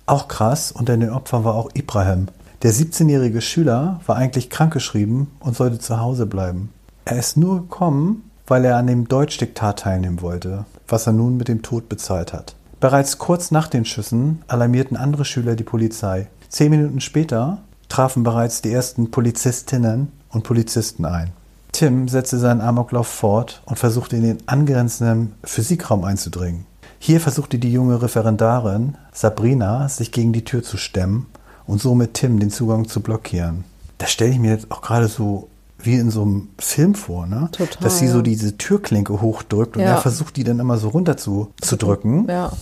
Auch 0.05 0.29
krass, 0.29 0.71
unter 0.71 0.95
den 0.95 1.09
Opfern 1.09 1.43
war 1.43 1.55
auch 1.55 1.69
Ibrahim. 1.73 2.29
Der 2.61 2.71
17-jährige 2.71 3.41
Schüler 3.41 3.99
war 4.05 4.15
eigentlich 4.15 4.49
krankgeschrieben 4.49 5.27
und 5.41 5.57
sollte 5.57 5.79
zu 5.79 5.99
Hause 5.99 6.25
bleiben. 6.25 6.69
Er 7.03 7.19
ist 7.19 7.35
nur 7.35 7.63
gekommen, 7.63 8.31
weil 8.47 8.63
er 8.63 8.77
an 8.77 8.87
dem 8.87 9.09
Deutschdiktat 9.09 9.79
teilnehmen 9.79 10.21
wollte, 10.21 10.63
was 10.87 11.05
er 11.05 11.11
nun 11.11 11.35
mit 11.35 11.49
dem 11.49 11.63
Tod 11.63 11.89
bezahlt 11.89 12.31
hat. 12.31 12.55
Bereits 12.79 13.17
kurz 13.17 13.51
nach 13.51 13.67
den 13.67 13.83
Schüssen 13.83 14.41
alarmierten 14.47 14.95
andere 14.95 15.25
Schüler 15.25 15.57
die 15.57 15.65
Polizei. 15.65 16.29
Zehn 16.47 16.69
Minuten 16.69 17.01
später 17.01 17.57
trafen 17.89 18.23
bereits 18.23 18.61
die 18.61 18.71
ersten 18.71 19.11
Polizistinnen 19.11 20.13
und 20.29 20.45
Polizisten 20.45 21.03
ein. 21.03 21.33
Tim 21.73 22.07
setzte 22.07 22.37
seinen 22.37 22.61
Amoklauf 22.61 23.07
fort 23.07 23.61
und 23.65 23.77
versuchte 23.77 24.15
in 24.15 24.23
den 24.23 24.37
angrenzenden 24.47 25.33
Physikraum 25.43 26.03
einzudringen. 26.05 26.65
Hier 26.99 27.19
versuchte 27.19 27.57
die 27.59 27.73
junge 27.73 28.01
Referendarin 28.01 28.95
Sabrina 29.11 29.89
sich 29.89 30.11
gegen 30.11 30.31
die 30.31 30.45
Tür 30.45 30.63
zu 30.63 30.77
stemmen 30.77 31.25
und 31.67 31.81
somit 31.81 32.13
Tim 32.13 32.39
den 32.39 32.49
Zugang 32.51 32.87
zu 32.87 33.01
blockieren. 33.01 33.65
Das 33.97 34.11
stelle 34.11 34.31
ich 34.31 34.39
mir 34.39 34.51
jetzt 34.51 34.71
auch 34.71 34.81
gerade 34.81 35.07
so 35.07 35.49
wie 35.79 35.95
in 35.95 36.11
so 36.11 36.21
einem 36.21 36.47
Film 36.59 36.95
vor, 36.95 37.25
ne? 37.27 37.49
Total, 37.51 37.81
Dass 37.81 37.99
sie 37.99 38.07
so 38.07 38.21
diese 38.21 38.57
Türklinke 38.57 39.19
hochdrückt 39.21 39.75
und 39.75 39.83
Ja. 39.83 39.95
er 39.95 39.97
versucht, 39.97 40.37
die 40.37 40.45
dann 40.45 40.59
immer 40.59 40.77
so 40.77 40.89
runter 40.89 41.17
zu, 41.17 41.51
zu 41.59 41.75
drücken. 41.75 42.25
Ja. 42.29 42.53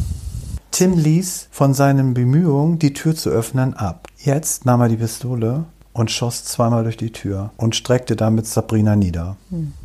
Tim 0.72 0.98
ließ 0.98 1.50
von 1.52 1.74
seinen 1.76 2.14
Bemühungen, 2.16 2.80
die 2.80 2.94
Tür 2.94 3.14
zu 3.16 3.30
öffnen, 3.30 3.76
ab. 3.76 4.08
Jetzt 4.18 4.66
nahm 4.66 4.82
er 4.82 4.90
die 4.90 4.96
Pistole 4.98 5.66
und 5.94 6.12
schoss 6.12 6.46
zweimal 6.46 6.84
durch 6.84 6.98
die 6.98 7.12
Tür 7.12 7.52
und 7.58 7.76
streckte 7.76 8.16
damit 8.16 8.48
Sabrina 8.48 8.96
nieder. 8.96 9.36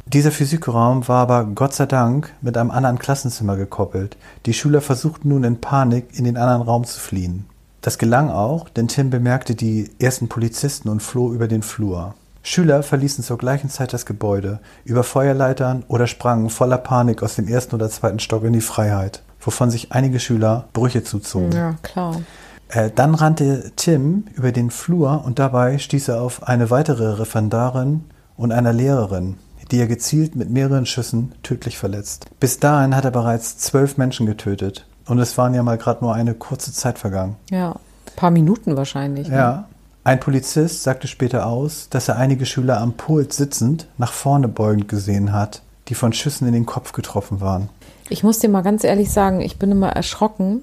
Dieser 0.06 0.30
Physikraum 0.30 1.06
war 1.08 1.22
aber 1.22 1.44
Gott 1.44 1.74
sei 1.74 1.86
Dank 1.86 2.32
mit 2.40 2.56
einem 2.56 2.70
anderen 2.70 2.98
Klassenzimmer 2.98 3.56
gekoppelt. 3.56 4.16
Die 4.46 4.54
Schüler 4.54 4.80
versuchten 4.80 5.28
nun 5.28 5.44
in 5.44 5.60
Panik 5.60 6.16
in 6.16 6.24
den 6.24 6.36
anderen 6.36 6.62
Raum 6.62 6.84
zu 6.84 7.00
fliehen. 7.00 7.46
Das 7.80 7.98
gelang 7.98 8.30
auch, 8.30 8.68
denn 8.68 8.88
Tim 8.88 9.10
bemerkte 9.10 9.54
die 9.54 9.90
ersten 10.00 10.28
Polizisten 10.28 10.88
und 10.88 11.02
floh 11.02 11.32
über 11.32 11.48
den 11.48 11.62
Flur. 11.62 12.14
Schüler 12.42 12.84
verließen 12.84 13.24
zur 13.24 13.38
gleichen 13.38 13.70
Zeit 13.70 13.92
das 13.92 14.06
Gebäude, 14.06 14.60
über 14.84 15.02
Feuerleitern 15.02 15.84
oder 15.88 16.06
sprangen 16.06 16.48
voller 16.48 16.78
Panik 16.78 17.22
aus 17.24 17.34
dem 17.34 17.48
ersten 17.48 17.74
oder 17.74 17.90
zweiten 17.90 18.20
Stock 18.20 18.44
in 18.44 18.52
die 18.52 18.60
Freiheit, 18.60 19.22
wovon 19.40 19.70
sich 19.70 19.90
einige 19.90 20.20
Schüler 20.20 20.68
Brüche 20.72 21.02
zuzogen. 21.02 21.50
Ja, 21.52 21.74
klar. 21.82 22.20
Äh, 22.68 22.90
dann 22.94 23.14
rannte 23.14 23.72
Tim 23.76 24.24
über 24.34 24.52
den 24.52 24.70
Flur 24.70 25.24
und 25.24 25.38
dabei 25.38 25.78
stieß 25.78 26.08
er 26.08 26.20
auf 26.20 26.46
eine 26.46 26.70
weitere 26.70 27.14
Referendarin 27.14 28.04
und 28.36 28.52
einer 28.52 28.72
Lehrerin, 28.72 29.36
die 29.70 29.78
er 29.78 29.86
gezielt 29.86 30.36
mit 30.36 30.50
mehreren 30.50 30.86
Schüssen 30.86 31.32
tödlich 31.42 31.78
verletzt. 31.78 32.26
Bis 32.40 32.58
dahin 32.58 32.96
hat 32.96 33.04
er 33.04 33.10
bereits 33.10 33.58
zwölf 33.58 33.96
Menschen 33.96 34.26
getötet 34.26 34.86
und 35.06 35.18
es 35.18 35.38
waren 35.38 35.54
ja 35.54 35.62
mal 35.62 35.78
gerade 35.78 36.04
nur 36.04 36.14
eine 36.14 36.34
kurze 36.34 36.72
Zeit 36.72 36.98
vergangen. 36.98 37.36
Ja. 37.50 37.70
Ein 37.72 38.16
paar 38.16 38.30
Minuten 38.30 38.76
wahrscheinlich. 38.76 39.28
ne? 39.28 39.36
Ja. 39.36 39.68
Ein 40.04 40.20
Polizist 40.20 40.84
sagte 40.84 41.08
später 41.08 41.46
aus, 41.46 41.88
dass 41.90 42.08
er 42.08 42.16
einige 42.16 42.46
Schüler 42.46 42.80
am 42.80 42.92
Pult 42.92 43.32
sitzend 43.32 43.88
nach 43.98 44.12
vorne 44.12 44.46
beugend 44.46 44.88
gesehen 44.88 45.32
hat, 45.32 45.62
die 45.88 45.94
von 45.94 46.12
Schüssen 46.12 46.46
in 46.46 46.54
den 46.54 46.66
Kopf 46.66 46.92
getroffen 46.92 47.40
waren. 47.40 47.68
Ich 48.08 48.22
muss 48.22 48.38
dir 48.38 48.48
mal 48.48 48.62
ganz 48.62 48.84
ehrlich 48.84 49.10
sagen, 49.10 49.40
ich 49.40 49.58
bin 49.58 49.72
immer 49.72 49.90
erschrocken, 49.90 50.62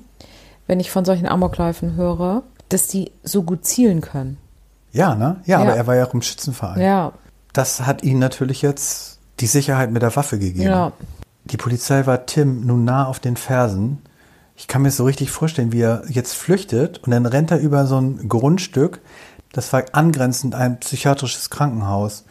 wenn 0.67 0.79
ich 0.79 0.91
von 0.91 1.05
solchen 1.05 1.27
Amokläufen 1.27 1.95
höre, 1.95 2.43
dass 2.69 2.87
die 2.87 3.11
so 3.23 3.43
gut 3.43 3.65
zielen 3.65 4.01
können. 4.01 4.37
Ja, 4.91 5.15
ne? 5.15 5.37
Ja, 5.45 5.59
Ja. 5.59 5.65
aber 5.67 5.75
er 5.75 5.87
war 5.87 5.95
ja 5.95 6.05
auch 6.05 6.13
im 6.13 6.21
Schützenverein. 6.21 6.81
Ja, 6.81 7.13
Das 7.53 7.81
hat 7.81 8.03
ihm 8.03 8.17
natürlich 8.19 8.61
jetzt 8.63 9.19
die 9.39 9.45
Sicherheit 9.47 9.91
mit 9.91 10.01
der 10.01 10.15
Waffe 10.15 10.39
gegeben. 10.39 10.69
ja. 10.69 10.91
Die 11.45 11.57
Polizei 11.57 12.05
war 12.05 12.25
Tim 12.25 12.65
nun 12.65 12.85
nah 12.85 13.05
auf 13.05 13.19
den 13.19 13.35
Fersen. 13.35 14.01
Ich 14.55 14.67
kann 14.69 14.81
mir 14.81 14.91
so 14.91 15.03
richtig 15.03 15.29
vorstellen, 15.29 15.73
wie 15.73 15.81
er 15.81 16.03
jetzt 16.07 16.33
flüchtet 16.35 16.99
und 17.03 17.11
dann 17.11 17.25
rennt 17.25 17.51
er 17.51 17.59
über 17.59 17.85
so 17.85 17.97
ein 17.99 18.29
Grundstück. 18.29 19.01
Das 19.51 19.73
war 19.73 19.83
angrenzend 19.91 20.55
ein 20.55 20.79
psychiatrisches 20.79 21.49
Krankenhaus. 21.49 22.23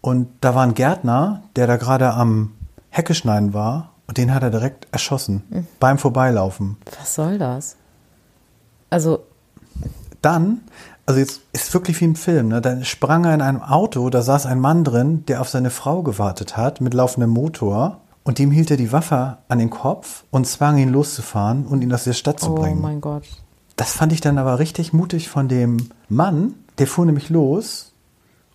Und 0.00 0.28
da 0.42 0.54
war 0.54 0.62
ein 0.62 0.74
Gärtner, 0.74 1.42
der 1.56 1.66
da 1.66 1.76
gerade 1.76 2.12
am 2.12 2.52
Hecke 2.90 3.14
schneiden 3.14 3.52
war 3.52 3.90
und 4.06 4.18
den 4.18 4.32
hat 4.34 4.42
er 4.42 4.50
direkt 4.50 4.86
erschossen 4.92 5.66
beim 5.80 5.98
Vorbeilaufen. 5.98 6.76
Was 6.98 7.14
soll 7.14 7.38
das? 7.38 7.76
Also, 8.90 9.24
Dann, 10.22 10.62
also 11.06 11.20
jetzt 11.20 11.40
ist 11.52 11.72
wirklich 11.74 12.00
wie 12.00 12.04
im 12.06 12.16
Film, 12.16 12.48
ne? 12.48 12.60
dann 12.60 12.84
sprang 12.84 13.24
er 13.24 13.34
in 13.34 13.42
einem 13.42 13.62
Auto, 13.62 14.08
da 14.10 14.22
saß 14.22 14.46
ein 14.46 14.60
Mann 14.60 14.84
drin, 14.84 15.24
der 15.26 15.40
auf 15.40 15.48
seine 15.48 15.70
Frau 15.70 16.02
gewartet 16.02 16.56
hat 16.56 16.80
mit 16.80 16.94
laufendem 16.94 17.30
Motor 17.30 18.00
und 18.24 18.38
dem 18.38 18.50
hielt 18.50 18.70
er 18.70 18.76
die 18.76 18.92
Waffe 18.92 19.38
an 19.48 19.58
den 19.58 19.70
Kopf 19.70 20.24
und 20.30 20.46
zwang 20.46 20.78
ihn 20.78 20.88
loszufahren 20.90 21.66
und 21.66 21.82
ihn 21.82 21.92
aus 21.92 22.04
der 22.04 22.12
Stadt 22.12 22.40
zu 22.40 22.52
oh 22.52 22.54
bringen. 22.56 22.80
mein 22.80 23.00
Gott. 23.00 23.24
Das 23.76 23.92
fand 23.92 24.12
ich 24.12 24.20
dann 24.20 24.38
aber 24.38 24.58
richtig 24.58 24.92
mutig 24.92 25.28
von 25.28 25.48
dem 25.48 25.90
Mann, 26.08 26.54
der 26.78 26.86
fuhr 26.86 27.06
nämlich 27.06 27.28
los 27.28 27.92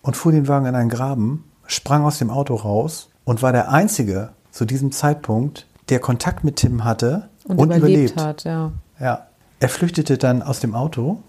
und 0.01 0.17
fuhr 0.17 0.31
den 0.31 0.47
Wagen 0.47 0.65
in 0.65 0.75
einen 0.75 0.89
Graben, 0.89 1.43
sprang 1.67 2.03
aus 2.03 2.17
dem 2.17 2.29
Auto 2.31 2.55
raus 2.55 3.09
und 3.23 3.41
war 3.41 3.51
der 3.51 3.69
Einzige 3.69 4.29
zu 4.51 4.65
diesem 4.65 4.91
Zeitpunkt, 4.91 5.65
der 5.89 5.99
Kontakt 5.99 6.43
mit 6.43 6.57
Tim 6.57 6.83
hatte 6.83 7.29
Und, 7.45 7.57
und, 7.59 7.65
überlebt, 7.71 8.11
überlebt. 8.13 8.21
hat, 8.21 8.43
ja. 8.43 8.71
Ja. 8.99 9.27
Er 9.59 9.69
flüchtete 9.69 10.17
dann 10.17 10.41
aus 10.41 10.59
dem 10.59 10.73
Auto 10.75 11.19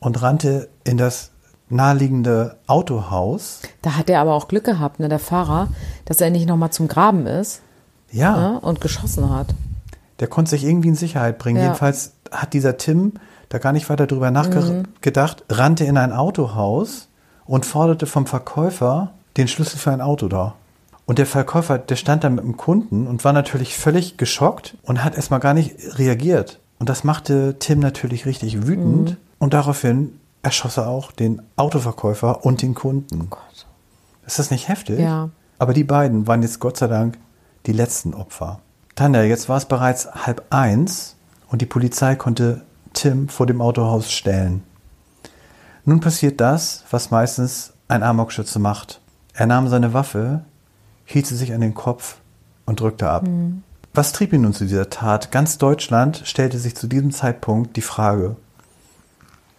und 0.00 0.20
rannte 0.22 0.68
in 0.84 0.96
das 0.98 1.30
naheliegende 1.70 2.56
Autohaus. 2.66 3.60
Da 3.82 3.96
hat 3.96 4.08
er 4.10 4.20
aber 4.20 4.34
auch 4.34 4.48
Glück 4.48 4.64
gehabt, 4.64 5.00
ne, 5.00 5.08
der 5.08 5.18
Fahrer, 5.18 5.68
dass 6.04 6.20
er 6.20 6.30
nicht 6.30 6.46
nochmal 6.48 6.70
zum 6.70 6.88
Graben 6.88 7.26
ist 7.26 7.60
Ja, 8.10 8.36
ne, 8.52 8.60
und 8.60 8.80
geschossen 8.80 9.30
hat. 9.30 9.48
der 10.20 10.28
konnte 10.28 10.50
sich 10.50 10.64
irgendwie 10.64 10.88
in 10.88 10.94
Sicherheit 10.94 11.38
bringen. 11.38 11.58
Ja. 11.58 11.64
Jedenfalls 11.64 12.12
hat 12.30 12.52
dieser 12.54 12.76
Tim 12.78 13.14
da 13.50 13.58
gar 13.58 13.72
nicht 13.72 13.88
weiter 13.88 14.06
drüber 14.06 14.30
nachgedacht, 14.30 15.44
rannte 15.48 15.84
in 15.84 15.96
ein 15.96 16.12
Autohaus 16.12 17.08
und 17.46 17.64
forderte 17.64 18.06
vom 18.06 18.26
Verkäufer 18.26 19.12
den 19.36 19.48
Schlüssel 19.48 19.78
für 19.78 19.90
ein 19.90 20.00
Auto 20.02 20.28
da. 20.28 20.54
Und 21.08 21.18
der 21.18 21.24
Verkäufer, 21.24 21.78
der 21.78 21.96
stand 21.96 22.22
da 22.22 22.28
mit 22.28 22.44
dem 22.44 22.58
Kunden 22.58 23.06
und 23.06 23.24
war 23.24 23.32
natürlich 23.32 23.78
völlig 23.78 24.18
geschockt 24.18 24.76
und 24.82 25.02
hat 25.02 25.16
erstmal 25.16 25.40
gar 25.40 25.54
nicht 25.54 25.74
reagiert. 25.96 26.60
Und 26.78 26.90
das 26.90 27.02
machte 27.02 27.56
Tim 27.58 27.78
natürlich 27.78 28.26
richtig 28.26 28.66
wütend. 28.66 29.16
Und 29.38 29.54
daraufhin 29.54 30.20
erschoss 30.42 30.76
er 30.76 30.88
auch 30.88 31.10
den 31.10 31.40
Autoverkäufer 31.56 32.44
und 32.44 32.60
den 32.60 32.74
Kunden. 32.74 33.30
Gott. 33.30 33.66
Ist 34.26 34.38
das 34.38 34.50
nicht 34.50 34.68
heftig? 34.68 35.00
Ja. 35.00 35.30
Aber 35.58 35.72
die 35.72 35.82
beiden 35.82 36.26
waren 36.26 36.42
jetzt 36.42 36.60
Gott 36.60 36.76
sei 36.76 36.88
Dank 36.88 37.16
die 37.64 37.72
letzten 37.72 38.12
Opfer. 38.12 38.60
Tanja, 38.94 39.22
jetzt 39.22 39.48
war 39.48 39.56
es 39.56 39.64
bereits 39.64 40.06
halb 40.26 40.44
eins 40.50 41.16
und 41.48 41.62
die 41.62 41.66
Polizei 41.66 42.16
konnte 42.16 42.60
Tim 42.92 43.30
vor 43.30 43.46
dem 43.46 43.62
Autohaus 43.62 44.12
stellen. 44.12 44.62
Nun 45.86 46.00
passiert 46.00 46.38
das, 46.42 46.84
was 46.90 47.10
meistens 47.10 47.72
ein 47.88 48.02
Amokschütze 48.02 48.58
macht. 48.58 49.00
Er 49.32 49.46
nahm 49.46 49.68
seine 49.68 49.94
Waffe, 49.94 50.42
hielt 51.08 51.26
sie 51.26 51.36
sich 51.36 51.54
an 51.54 51.62
den 51.62 51.74
Kopf 51.74 52.18
und 52.66 52.80
drückte 52.80 53.08
ab. 53.08 53.26
Was 53.94 54.12
trieb 54.12 54.34
ihn 54.34 54.42
nun 54.42 54.52
zu 54.52 54.66
dieser 54.66 54.90
Tat? 54.90 55.32
Ganz 55.32 55.56
Deutschland 55.56 56.22
stellte 56.24 56.58
sich 56.58 56.76
zu 56.76 56.86
diesem 56.86 57.12
Zeitpunkt 57.12 57.76
die 57.76 57.82
Frage. 57.82 58.36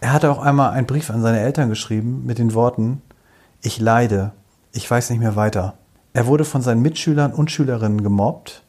Er 0.00 0.12
hatte 0.12 0.30
auch 0.30 0.38
einmal 0.38 0.70
einen 0.70 0.86
Brief 0.86 1.10
an 1.10 1.22
seine 1.22 1.40
Eltern 1.40 1.68
geschrieben 1.68 2.22
mit 2.24 2.38
den 2.38 2.54
Worten, 2.54 3.02
ich 3.62 3.80
leide, 3.80 4.30
ich 4.72 4.88
weiß 4.88 5.10
nicht 5.10 5.18
mehr 5.18 5.36
weiter. 5.36 5.74
Er 6.12 6.26
wurde 6.26 6.44
von 6.44 6.62
seinen 6.62 6.82
Mitschülern 6.82 7.32
und 7.32 7.50
Schülerinnen 7.50 8.02
gemobbt. 8.02 8.62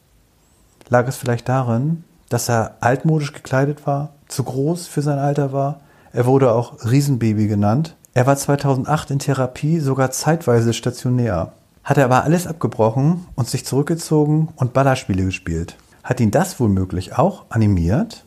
Lag 0.89 1.07
es 1.07 1.17
vielleicht 1.17 1.47
darin, 1.47 2.03
dass 2.29 2.49
er 2.49 2.77
altmodisch 2.81 3.31
gekleidet 3.31 3.85
war, 3.85 4.09
zu 4.27 4.43
groß 4.43 4.87
für 4.87 5.03
sein 5.03 5.19
Alter 5.19 5.53
war? 5.53 5.81
Er 6.13 6.25
wurde 6.25 6.51
auch 6.51 6.83
Riesenbaby 6.83 7.47
genannt. 7.47 7.95
Er 8.15 8.25
war 8.25 8.35
2008 8.35 9.11
in 9.11 9.19
Therapie, 9.19 9.79
sogar 9.79 10.11
zeitweise 10.11 10.73
stationär. 10.73 11.53
Hat 11.83 11.97
er 11.97 12.05
aber 12.05 12.23
alles 12.23 12.47
abgebrochen 12.47 13.25
und 13.35 13.49
sich 13.49 13.65
zurückgezogen 13.65 14.49
und 14.55 14.73
Ballerspiele 14.73 15.25
gespielt. 15.25 15.75
Hat 16.03 16.19
ihn 16.19 16.31
das 16.31 16.59
womöglich 16.59 17.17
auch 17.17 17.45
animiert? 17.49 18.23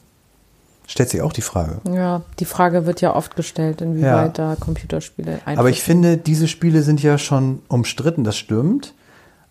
Stellt 0.87 1.09
sich 1.09 1.23
auch 1.23 1.33
die 1.33 1.41
Frage. 1.41 1.81
Ja, 1.91 2.23
die 2.41 2.45
Frage 2.45 2.85
wird 2.85 3.01
ja 3.01 3.15
oft 3.15 3.37
gestellt, 3.37 3.81
inwieweit 3.81 4.39
da 4.39 4.55
Computerspiele 4.59 5.33
Einfluss 5.33 5.59
Aber 5.59 5.71
ich 5.71 5.83
finde, 5.83 6.19
diese 6.19 6.47
Spiele 6.47 6.83
sind 6.83 7.03
ja 7.03 7.17
schon 7.17 7.63
umstritten, 7.69 8.23
das 8.23 8.37
stimmt. 8.37 8.93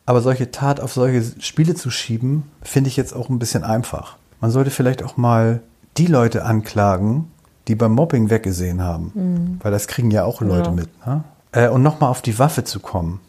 Aber 0.05 0.21
solche 0.21 0.51
Tat 0.51 0.79
auf 0.79 0.93
solche 0.93 1.23
Spiele 1.41 1.75
zu 1.75 1.89
schieben, 1.89 2.43
finde 2.61 2.89
ich 2.89 2.97
jetzt 2.97 3.15
auch 3.15 3.29
ein 3.29 3.39
bisschen 3.39 3.63
einfach. 3.63 4.17
Man 4.41 4.51
sollte 4.51 4.69
vielleicht 4.69 5.01
auch 5.01 5.17
mal 5.17 5.61
die 5.97 6.07
Leute 6.07 6.45
anklagen, 6.45 7.31
die 7.67 7.75
beim 7.75 7.93
Mobbing 7.93 8.29
weggesehen 8.29 8.81
haben. 8.83 9.59
Weil 9.63 9.71
das 9.71 9.87
kriegen 9.87 10.11
ja 10.11 10.25
auch 10.25 10.41
Leute 10.41 10.69
Ja. 10.69 10.75
mit. 10.75 10.89
Ne? 11.05 11.23
Äh, 11.53 11.69
und 11.69 11.81
nochmal 11.81 12.09
auf 12.09 12.21
die 12.21 12.37
Waffe 12.37 12.63
zu 12.63 12.79
kommen. 12.79 13.21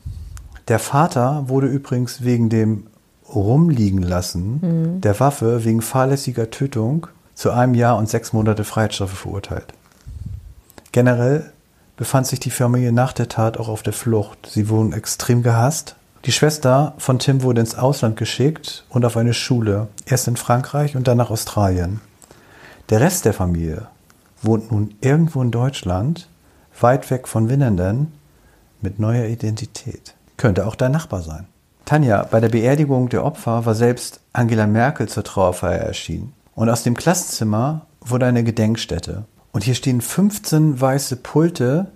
Der 0.69 0.79
Vater 0.79 1.49
wurde 1.49 1.67
übrigens 1.67 2.25
wegen 2.25 2.49
dem 2.49 2.87
Rumliegen 3.29 4.03
lassen 4.03 5.01
der 5.01 5.19
Waffe 5.21 5.65
wegen 5.65 5.83
fahrlässiger 5.83 6.51
Tötung 6.51 7.07
zu 7.35 7.51
einem 7.51 7.75
Jahr 7.75 7.97
und 7.97 8.09
sechs 8.09 8.33
Monate 8.33 8.65
Freiheitsstrafe 8.65 9.17
verurteilt. 9.17 9.75
Generell 10.93 11.53
befand 11.97 12.27
sich 12.27 12.41
die 12.41 12.51
Familie 12.51 12.93
nach 12.93 13.13
der 13.13 13.29
Tat 13.29 13.59
auch 13.59 13.69
auf 13.69 13.83
der 13.83 13.93
Flucht. 13.93 14.49
Sie 14.51 14.69
wurden 14.69 14.93
extrem 14.93 15.43
gehasst. 15.43 15.97
Die 16.25 16.33
Schwester 16.33 16.95
von 16.99 17.19
Tim 17.19 17.43
wurde 17.43 17.61
ins 17.61 17.77
Ausland 17.77 18.17
geschickt 18.17 18.85
und 18.89 19.05
auf 19.05 19.17
eine 19.17 19.35
Schule, 19.35 19.89
erst 20.07 20.29
in 20.29 20.37
Frankreich 20.37 20.97
und 20.97 21.07
dann 21.07 21.19
nach 21.19 21.31
Australien. 21.31 22.01
Der 22.89 23.01
Rest 23.01 23.25
der 23.25 23.35
Familie 23.35 23.89
wohnt 24.43 24.71
nun 24.71 24.95
irgendwo 25.01 25.43
in 25.43 25.51
Deutschland, 25.51 26.29
weit 26.81 27.11
weg 27.11 27.29
von 27.29 27.49
Winnenden, 27.49 28.13
mit 28.81 28.99
neuer 28.99 29.27
Identität. 29.27 30.15
Könnte 30.37 30.67
auch 30.67 30.75
dein 30.75 30.93
Nachbar 30.93 31.23
sein. 31.23 31.47
Tanja, 31.85 32.27
bei 32.31 32.41
der 32.41 32.49
Beerdigung 32.49 33.09
der 33.09 33.25
Opfer 33.25 33.67
war 33.67 33.75
selbst 33.75 34.21
Angela 34.33 34.67
Merkel 34.67 35.09
zur 35.09 35.23
Trauerfeier 35.23 35.81
erschienen. 35.81 36.33
Und 36.55 36.71
aus 36.71 36.83
dem 36.83 36.95
Klassenzimmer 36.97 37.87
wurde 38.01 38.27
eine 38.27 38.45
Gedenkstätte. 38.45 39.25
Und 39.53 39.65
hier 39.65 39.75
stehen 39.75 40.01
15 40.01 40.81
weiße 40.81 41.17
Pulte 41.17 41.89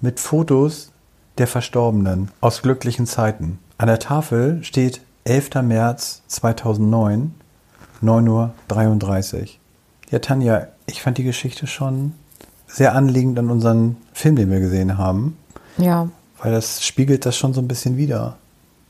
mit 0.00 0.20
Fotos 0.20 0.92
der 1.38 1.46
Verstorbenen 1.46 2.30
aus 2.40 2.62
glücklichen 2.62 3.06
Zeiten. 3.06 3.58
An 3.78 3.88
der 3.88 3.98
Tafel 3.98 4.62
steht 4.62 5.00
11. 5.24 5.62
März 5.62 6.22
2009, 6.28 7.34
9.33 8.02 9.40
Uhr. 9.40 9.46
Ja, 10.10 10.18
Tanja, 10.18 10.68
ich 10.86 11.02
fand 11.02 11.18
die 11.18 11.24
Geschichte 11.24 11.66
schon 11.66 12.12
sehr 12.66 12.94
anliegend 12.94 13.38
an 13.38 13.50
unseren 13.50 13.96
Film, 14.12 14.36
den 14.36 14.50
wir 14.50 14.60
gesehen 14.60 14.98
haben, 14.98 15.36
Ja, 15.78 16.08
weil 16.42 16.52
das 16.52 16.84
spiegelt 16.84 17.24
das 17.24 17.36
schon 17.36 17.54
so 17.54 17.60
ein 17.60 17.68
bisschen 17.68 17.96
wider. 17.96 18.36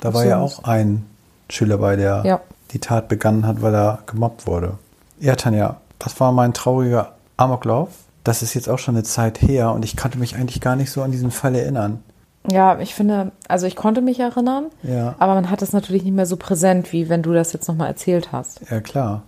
Da 0.01 0.13
war 0.15 0.25
ja 0.25 0.41
auch 0.41 0.65
ein 0.65 1.05
Schüler 1.49 1.79
bei, 1.79 1.95
der 1.97 2.23
Ja. 2.25 2.41
die 2.73 2.81
Tat 2.81 3.09
begangen 3.09 3.47
hat, 3.47 3.63
weil 3.63 3.75
er 3.75 3.99
gemobbt 4.07 4.47
wurde. 4.47 4.79
Ja, 5.21 5.37
Tanja, 5.37 5.77
das 6.01 6.19
war 6.19 6.33
mein 6.33 6.53
trauriger 6.55 7.13
Amoklauf. 7.37 7.91
Das 8.25 8.43
ist 8.43 8.55
jetzt 8.55 8.69
auch 8.69 8.79
schon 8.79 8.95
eine 8.97 9.05
Zeit 9.05 9.43
her 9.43 9.73
und 9.73 9.85
ich 9.85 9.97
konnte 9.97 10.19
mich 10.19 10.35
eigentlich 10.37 10.61
gar 10.61 10.77
nicht 10.77 10.91
so 10.91 11.03
an 11.03 11.13
diesen 11.13 11.31
Fall 11.31 11.55
erinnern. 11.55 12.03
ja, 12.51 12.79
ich 12.81 12.95
finde, 12.95 13.31
also 13.47 13.67
ich 13.67 13.77
konnte 13.77 14.01
mich 14.01 14.19
erinnern, 14.19 14.67
Ja. 14.83 15.15
aber 15.21 15.35
man 15.35 15.49
hat 15.51 15.63
es 15.63 15.73
natürlich 15.73 16.03
nicht 16.03 16.15
mehr 16.15 16.27
so 16.27 16.37
präsent, 16.37 16.93
wie 16.93 17.09
wenn 17.09 17.23
du 17.23 17.33
das 17.33 17.53
jetzt 17.53 17.69
nochmal 17.69 17.87
erzählt 17.89 18.33
hast. 18.33 18.61
Ja, 18.69 18.81
klar. 18.81 19.23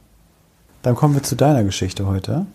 Dann 0.83 0.97
kommen 0.97 1.15
wir 1.15 1.23
zu 1.23 1.37
deiner 1.37 1.63
Geschichte 1.63 2.07
heute. 2.07 2.47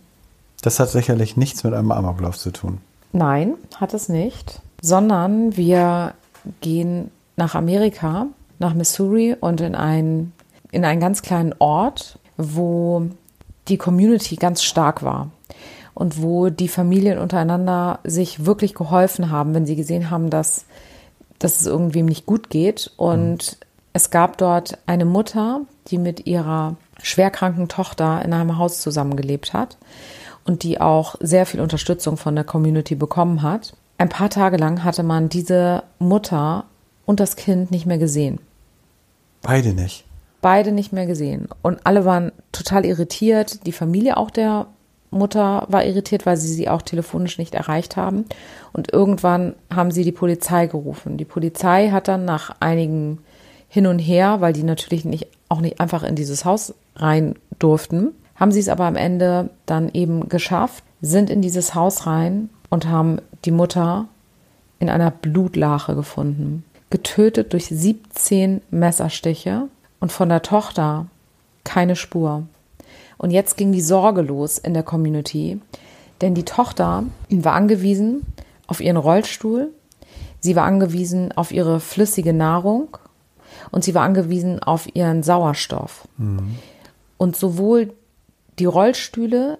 Das 0.61 0.79
hat 0.81 0.89
sicherlich 0.89 1.37
nichts 1.37 1.63
mit 1.63 1.73
einem 1.73 1.91
Amoklauf 1.91 2.37
zu 2.37 2.51
tun. 2.51 2.79
Nein, 3.13 3.53
hat 3.77 3.93
es 3.93 4.09
nicht, 4.09 4.61
sondern 4.81 5.55
wir 5.57 6.13
gehen 6.61 7.11
nach 7.35 7.55
Amerika, 7.55 8.27
nach 8.59 8.73
Missouri 8.73 9.35
und 9.39 9.61
in 9.61 9.75
einen, 9.75 10.33
in 10.71 10.85
einen 10.85 10.99
ganz 10.99 11.21
kleinen 11.21 11.53
Ort, 11.59 12.19
wo 12.37 13.07
die 13.67 13.77
Community 13.77 14.35
ganz 14.35 14.63
stark 14.63 15.03
war 15.03 15.29
und 15.93 16.21
wo 16.21 16.49
die 16.49 16.67
Familien 16.67 17.17
untereinander 17.17 17.99
sich 18.03 18.45
wirklich 18.45 18.73
geholfen 18.73 19.31
haben, 19.31 19.53
wenn 19.53 19.65
sie 19.65 19.75
gesehen 19.75 20.09
haben, 20.09 20.29
dass, 20.29 20.65
dass 21.39 21.59
es 21.59 21.67
irgendwem 21.67 22.05
nicht 22.05 22.25
gut 22.25 22.49
geht. 22.49 22.91
Und 22.97 23.57
es 23.93 24.09
gab 24.09 24.37
dort 24.37 24.77
eine 24.85 25.05
Mutter, 25.05 25.61
die 25.87 25.97
mit 25.97 26.25
ihrer 26.25 26.75
schwerkranken 27.01 27.67
Tochter 27.67 28.23
in 28.23 28.33
einem 28.33 28.57
Haus 28.57 28.81
zusammengelebt 28.81 29.53
hat 29.53 29.77
und 30.45 30.63
die 30.63 30.79
auch 30.79 31.15
sehr 31.19 31.45
viel 31.45 31.59
Unterstützung 31.59 32.17
von 32.17 32.35
der 32.35 32.43
Community 32.43 32.95
bekommen 32.95 33.41
hat. 33.41 33.73
Ein 33.99 34.09
paar 34.09 34.29
Tage 34.29 34.55
lang 34.55 34.85
hatte 34.85 35.03
man 35.03 35.27
diese 35.27 35.83
Mutter 35.99 36.63
und 37.05 37.19
das 37.19 37.35
Kind 37.35 37.69
nicht 37.69 37.85
mehr 37.85 37.97
gesehen. 37.97 38.39
Beide 39.41 39.73
nicht. 39.73 40.05
beide 40.41 40.71
nicht 40.71 40.93
mehr 40.93 41.05
gesehen. 41.05 41.49
Und 41.61 41.85
alle 41.85 42.05
waren 42.05 42.31
total 42.53 42.85
irritiert. 42.85 43.65
Die 43.65 43.73
Familie 43.73 44.15
auch 44.15 44.31
der 44.31 44.67
Mutter 45.11 45.65
war 45.67 45.83
irritiert, 45.83 46.25
weil 46.25 46.37
sie 46.37 46.47
sie 46.47 46.69
auch 46.69 46.81
telefonisch 46.81 47.37
nicht 47.37 47.55
erreicht 47.55 47.97
haben. 47.97 48.23
Und 48.71 48.93
irgendwann 48.93 49.55
haben 49.73 49.91
sie 49.91 50.05
die 50.05 50.13
Polizei 50.13 50.67
gerufen. 50.67 51.17
Die 51.17 51.25
Polizei 51.25 51.89
hat 51.89 52.07
dann 52.07 52.23
nach 52.23 52.55
einigen 52.61 53.19
hin 53.67 53.85
und 53.85 53.99
her, 53.99 54.39
weil 54.39 54.53
die 54.53 54.63
natürlich 54.63 55.03
nicht, 55.03 55.27
auch 55.49 55.59
nicht 55.59 55.81
einfach 55.81 56.03
in 56.03 56.15
dieses 56.15 56.45
Haus 56.45 56.73
rein 56.95 57.35
durften, 57.59 58.13
haben 58.35 58.53
sie 58.53 58.61
es 58.61 58.69
aber 58.69 58.85
am 58.85 58.95
Ende 58.95 59.49
dann 59.65 59.89
eben 59.93 60.29
geschafft, 60.29 60.85
sind 61.01 61.29
in 61.29 61.41
dieses 61.41 61.75
Haus 61.75 62.07
rein 62.07 62.49
und 62.69 62.87
haben 62.87 63.19
die 63.45 63.51
Mutter 63.51 64.07
in 64.79 64.89
einer 64.89 65.11
Blutlache 65.11 65.95
gefunden. 65.95 66.63
Getötet 66.89 67.53
durch 67.53 67.65
17 67.65 68.61
Messerstiche 68.71 69.67
und 69.99 70.11
von 70.11 70.29
der 70.29 70.41
Tochter 70.41 71.07
keine 71.63 71.95
Spur. 71.95 72.43
Und 73.17 73.31
jetzt 73.31 73.57
ging 73.57 73.71
die 73.71 73.81
Sorge 73.81 74.21
los 74.21 74.57
in 74.57 74.73
der 74.73 74.83
Community, 74.83 75.59
denn 76.21 76.33
die 76.35 76.45
Tochter 76.45 77.03
war 77.29 77.53
angewiesen 77.53 78.25
auf 78.65 78.81
ihren 78.81 78.97
Rollstuhl, 78.97 79.69
sie 80.39 80.55
war 80.55 80.65
angewiesen 80.65 81.31
auf 81.33 81.51
ihre 81.51 81.79
flüssige 81.79 82.33
Nahrung 82.33 82.97
und 83.71 83.83
sie 83.83 83.93
war 83.93 84.03
angewiesen 84.03 84.63
auf 84.63 84.95
ihren 84.95 85.21
Sauerstoff. 85.21 86.07
Mhm. 86.17 86.55
Und 87.17 87.35
sowohl 87.35 87.93
die 88.57 88.65
Rollstühle 88.65 89.59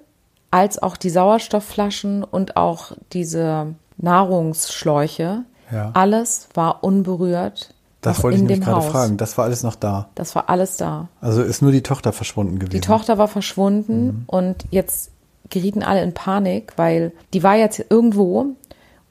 als 0.51 0.82
auch 0.82 0.98
die 0.98 1.10
Sauerstoffflaschen 1.10 2.24
und 2.24 2.58
auch 2.58 2.94
diese 3.13 3.75
Nahrungsschläuche, 3.98 5.44
ja. 5.72 5.91
alles 5.94 6.50
war 6.53 6.84
unberührt 6.84 7.74
das 8.01 8.24
wollte 8.24 8.38
ich 8.38 8.44
nämlich 8.44 8.62
gerade 8.62 8.77
Haus. 8.77 8.91
fragen. 8.91 9.18
Das 9.18 9.38
war 9.38 9.46
alles 9.46 9.63
noch 9.63 9.75
da. 9.75 10.10
Das 10.15 10.36
war 10.36 10.50
alles 10.50 10.77
da. 10.77 11.10
Also 11.20 11.41
ist 11.41 11.62
nur 11.62 11.72
die 11.72 11.84
Tochter 11.84 12.13
verschwunden 12.13 12.58
gewesen. 12.60 12.82
Die 12.82 12.88
Tochter 12.88 13.18
war 13.18 13.27
verschwunden 13.27 14.06
mhm. 14.06 14.24
und 14.27 14.65
jetzt 14.72 15.12
gerieten 15.50 15.84
alle 15.84 16.01
in 16.03 16.13
Panik, 16.13 16.74
weil 16.77 17.12
die 17.34 17.44
war 17.44 17.56
jetzt 17.56 17.84
irgendwo 17.89 18.46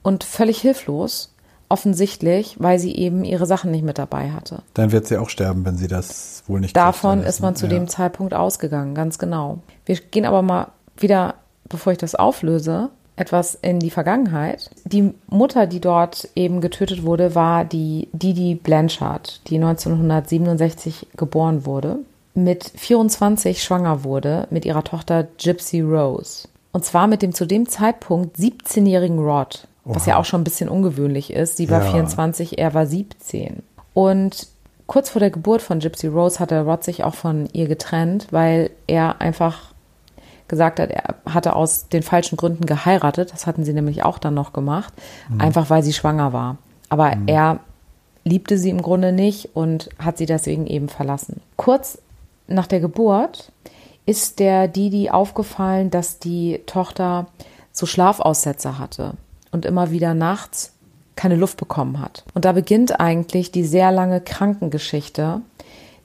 und 0.03 0.25
völlig 0.25 0.61
hilflos, 0.61 1.35
offensichtlich, 1.69 2.57
weil 2.59 2.79
sie 2.79 2.95
eben 2.95 3.25
ihre 3.25 3.45
Sachen 3.45 3.71
nicht 3.71 3.85
mit 3.85 3.99
dabei 3.99 4.31
hatte. 4.31 4.63
Dann 4.73 4.93
wird 4.93 5.07
sie 5.07 5.19
auch 5.19 5.29
sterben, 5.29 5.67
wenn 5.67 5.77
sie 5.77 5.89
das 5.89 6.45
wohl 6.47 6.61
nicht 6.61 6.75
Davon 6.75 7.23
ist 7.23 7.41
man 7.41 7.57
zu 7.57 7.67
ja. 7.67 7.71
dem 7.71 7.89
Zeitpunkt 7.89 8.33
ausgegangen, 8.33 8.95
ganz 8.95 9.19
genau. 9.19 9.59
Wir 9.85 9.97
gehen 9.97 10.25
aber 10.25 10.41
mal 10.41 10.69
wieder, 11.03 11.35
bevor 11.69 11.93
ich 11.93 11.99
das 11.99 12.15
auflöse, 12.15 12.91
etwas 13.19 13.57
in 13.57 13.81
die 13.81 13.91
Vergangenheit. 13.91 14.71
Die 14.85 15.13
Mutter, 15.29 15.67
die 15.67 15.81
dort 15.81 16.29
eben 16.35 16.61
getötet 16.61 17.03
wurde, 17.03 17.35
war 17.35 17.65
die 17.65 18.09
Didi 18.13 18.55
Blanchard, 18.55 19.41
die 19.49 19.57
1967 19.57 21.09
geboren 21.17 21.67
wurde, 21.67 21.99
mit 22.35 22.71
24 22.77 23.63
schwanger 23.63 24.05
wurde 24.05 24.47
mit 24.51 24.65
ihrer 24.65 24.85
Tochter 24.85 25.27
Gypsy 25.39 25.81
Rose. 25.81 26.49
Und 26.73 26.85
zwar 26.85 27.07
mit 27.07 27.23
dem 27.23 27.35
zu 27.35 27.47
dem 27.47 27.69
Zeitpunkt 27.69 28.37
17-jährigen 28.37 29.19
Rod, 29.19 29.67
was 29.85 30.03
Oha. 30.03 30.11
ja 30.11 30.17
auch 30.19 30.25
schon 30.25 30.43
ein 30.43 30.45
bisschen 30.45 30.69
ungewöhnlich 30.69 31.33
ist. 31.33 31.57
Sie 31.57 31.71
war 31.71 31.85
ja. 31.85 31.91
24, 31.91 32.59
er 32.59 32.75
war 32.75 32.87
17. 32.87 33.63
Und 33.95 34.47
kurz 34.87 35.11
vor 35.11 35.21
der 35.21 35.31
Geburt 35.31 35.63
von 35.63 35.81
Gypsy 35.81 36.07
Rose 36.07 36.39
hatte 36.39 36.61
Rod 36.61 36.85
sich 36.85 37.03
auch 37.03 37.15
von 37.15 37.49
ihr 37.53 37.67
getrennt, 37.67 38.29
weil 38.31 38.71
er 38.87 39.21
einfach 39.21 39.68
gesagt 40.49 40.81
hat, 40.81 40.91
er 40.91 41.15
hatte 41.27 41.55
aus 41.55 41.89
den 41.89 42.03
falschen 42.03 42.37
Gründen 42.37 42.67
geheiratet. 42.67 43.33
Das 43.33 43.47
hatten 43.47 43.65
sie 43.65 43.73
nämlich 43.73 44.03
auch 44.03 44.19
dann 44.19 44.35
noch 44.35 44.53
gemacht, 44.53 44.93
mhm. 45.29 45.41
einfach 45.41 45.71
weil 45.71 45.83
sie 45.83 45.93
schwanger 45.93 46.33
war. 46.33 46.57
Aber 46.89 47.15
mhm. 47.15 47.29
er 47.29 47.61
liebte 48.25 48.59
sie 48.59 48.71
im 48.71 48.83
Grunde 48.83 49.13
nicht 49.13 49.55
und 49.55 49.89
hat 49.99 50.19
sie 50.19 50.27
deswegen 50.27 50.67
eben 50.67 50.89
verlassen. 50.89 51.41
Kurz 51.57 51.99
nach 52.47 52.67
der 52.67 52.81
Geburt 52.81 53.53
ist 54.07 54.39
der 54.39 54.69
Didi 54.69 55.11
aufgefallen, 55.11 55.91
dass 55.91 56.19
die 56.19 56.61
Tochter 56.67 57.27
so 57.73 57.87
Schlafaussetzer 57.87 58.79
hatte 58.79 59.13
und 59.53 59.67
immer 59.67 59.91
wieder 59.91 60.15
nachts 60.15 60.73
keine 61.15 61.37
Luft 61.37 61.59
bekommen 61.59 62.01
hat. 62.01 62.25
Und 62.35 62.45
da 62.45 62.53
beginnt 62.53 63.01
eigentlich 63.01 63.51
die 63.51 63.65
sehr 63.65 63.93
lange 63.93 64.21
Krankengeschichte 64.21 65.41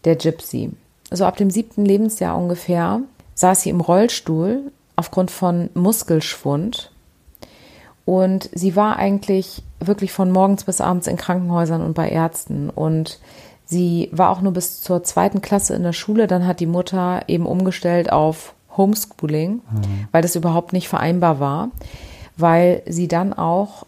der 0.05 0.15
Gypsy. 0.15 0.71
Also 1.11 1.25
ab 1.25 1.37
dem 1.37 1.49
siebten 1.49 1.85
Lebensjahr 1.85 2.37
ungefähr 2.37 3.01
saß 3.35 3.61
sie 3.61 3.69
im 3.69 3.81
Rollstuhl 3.81 4.71
aufgrund 4.95 5.31
von 5.31 5.69
Muskelschwund. 5.73 6.91
Und 8.05 8.49
sie 8.53 8.75
war 8.75 8.97
eigentlich 8.97 9.63
wirklich 9.79 10.11
von 10.11 10.31
morgens 10.31 10.65
bis 10.65 10.81
abends 10.81 11.07
in 11.07 11.17
Krankenhäusern 11.17 11.81
und 11.81 11.93
bei 11.93 12.09
Ärzten. 12.09 12.69
Und 12.69 13.19
sie 13.65 14.09
war 14.11 14.29
auch 14.29 14.41
nur 14.41 14.53
bis 14.53 14.81
zur 14.81 15.03
zweiten 15.03 15.41
Klasse 15.41 15.73
in 15.73 15.83
der 15.83 15.93
Schule. 15.93 16.27
Dann 16.27 16.45
hat 16.45 16.59
die 16.59 16.65
Mutter 16.65 17.23
eben 17.27 17.45
umgestellt 17.45 18.11
auf 18.11 18.53
Homeschooling, 18.75 19.53
mhm. 19.53 20.07
weil 20.11 20.21
das 20.21 20.35
überhaupt 20.35 20.73
nicht 20.73 20.89
vereinbar 20.89 21.39
war. 21.39 21.69
Weil 22.35 22.81
sie 22.87 23.07
dann 23.07 23.31
auch, 23.33 23.85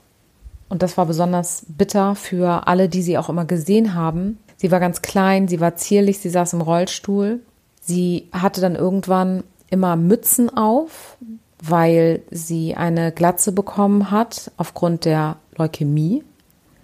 und 0.69 0.81
das 0.81 0.97
war 0.97 1.05
besonders 1.05 1.65
bitter 1.67 2.15
für 2.15 2.67
alle, 2.67 2.87
die 2.87 3.01
sie 3.01 3.17
auch 3.17 3.29
immer 3.29 3.45
gesehen 3.45 3.95
haben, 3.95 4.37
sie 4.55 4.71
war 4.71 4.79
ganz 4.79 5.01
klein, 5.01 5.47
sie 5.47 5.59
war 5.59 5.75
zierlich, 5.75 6.19
sie 6.19 6.29
saß 6.29 6.53
im 6.53 6.61
Rollstuhl 6.61 7.41
Sie 7.85 8.29
hatte 8.31 8.61
dann 8.61 8.75
irgendwann 8.75 9.43
immer 9.69 9.95
Mützen 9.95 10.49
auf, 10.49 11.17
weil 11.61 12.23
sie 12.31 12.75
eine 12.75 13.11
Glatze 13.11 13.51
bekommen 13.51 14.09
hat 14.09 14.51
aufgrund 14.57 15.05
der 15.05 15.37
Leukämie. 15.55 16.23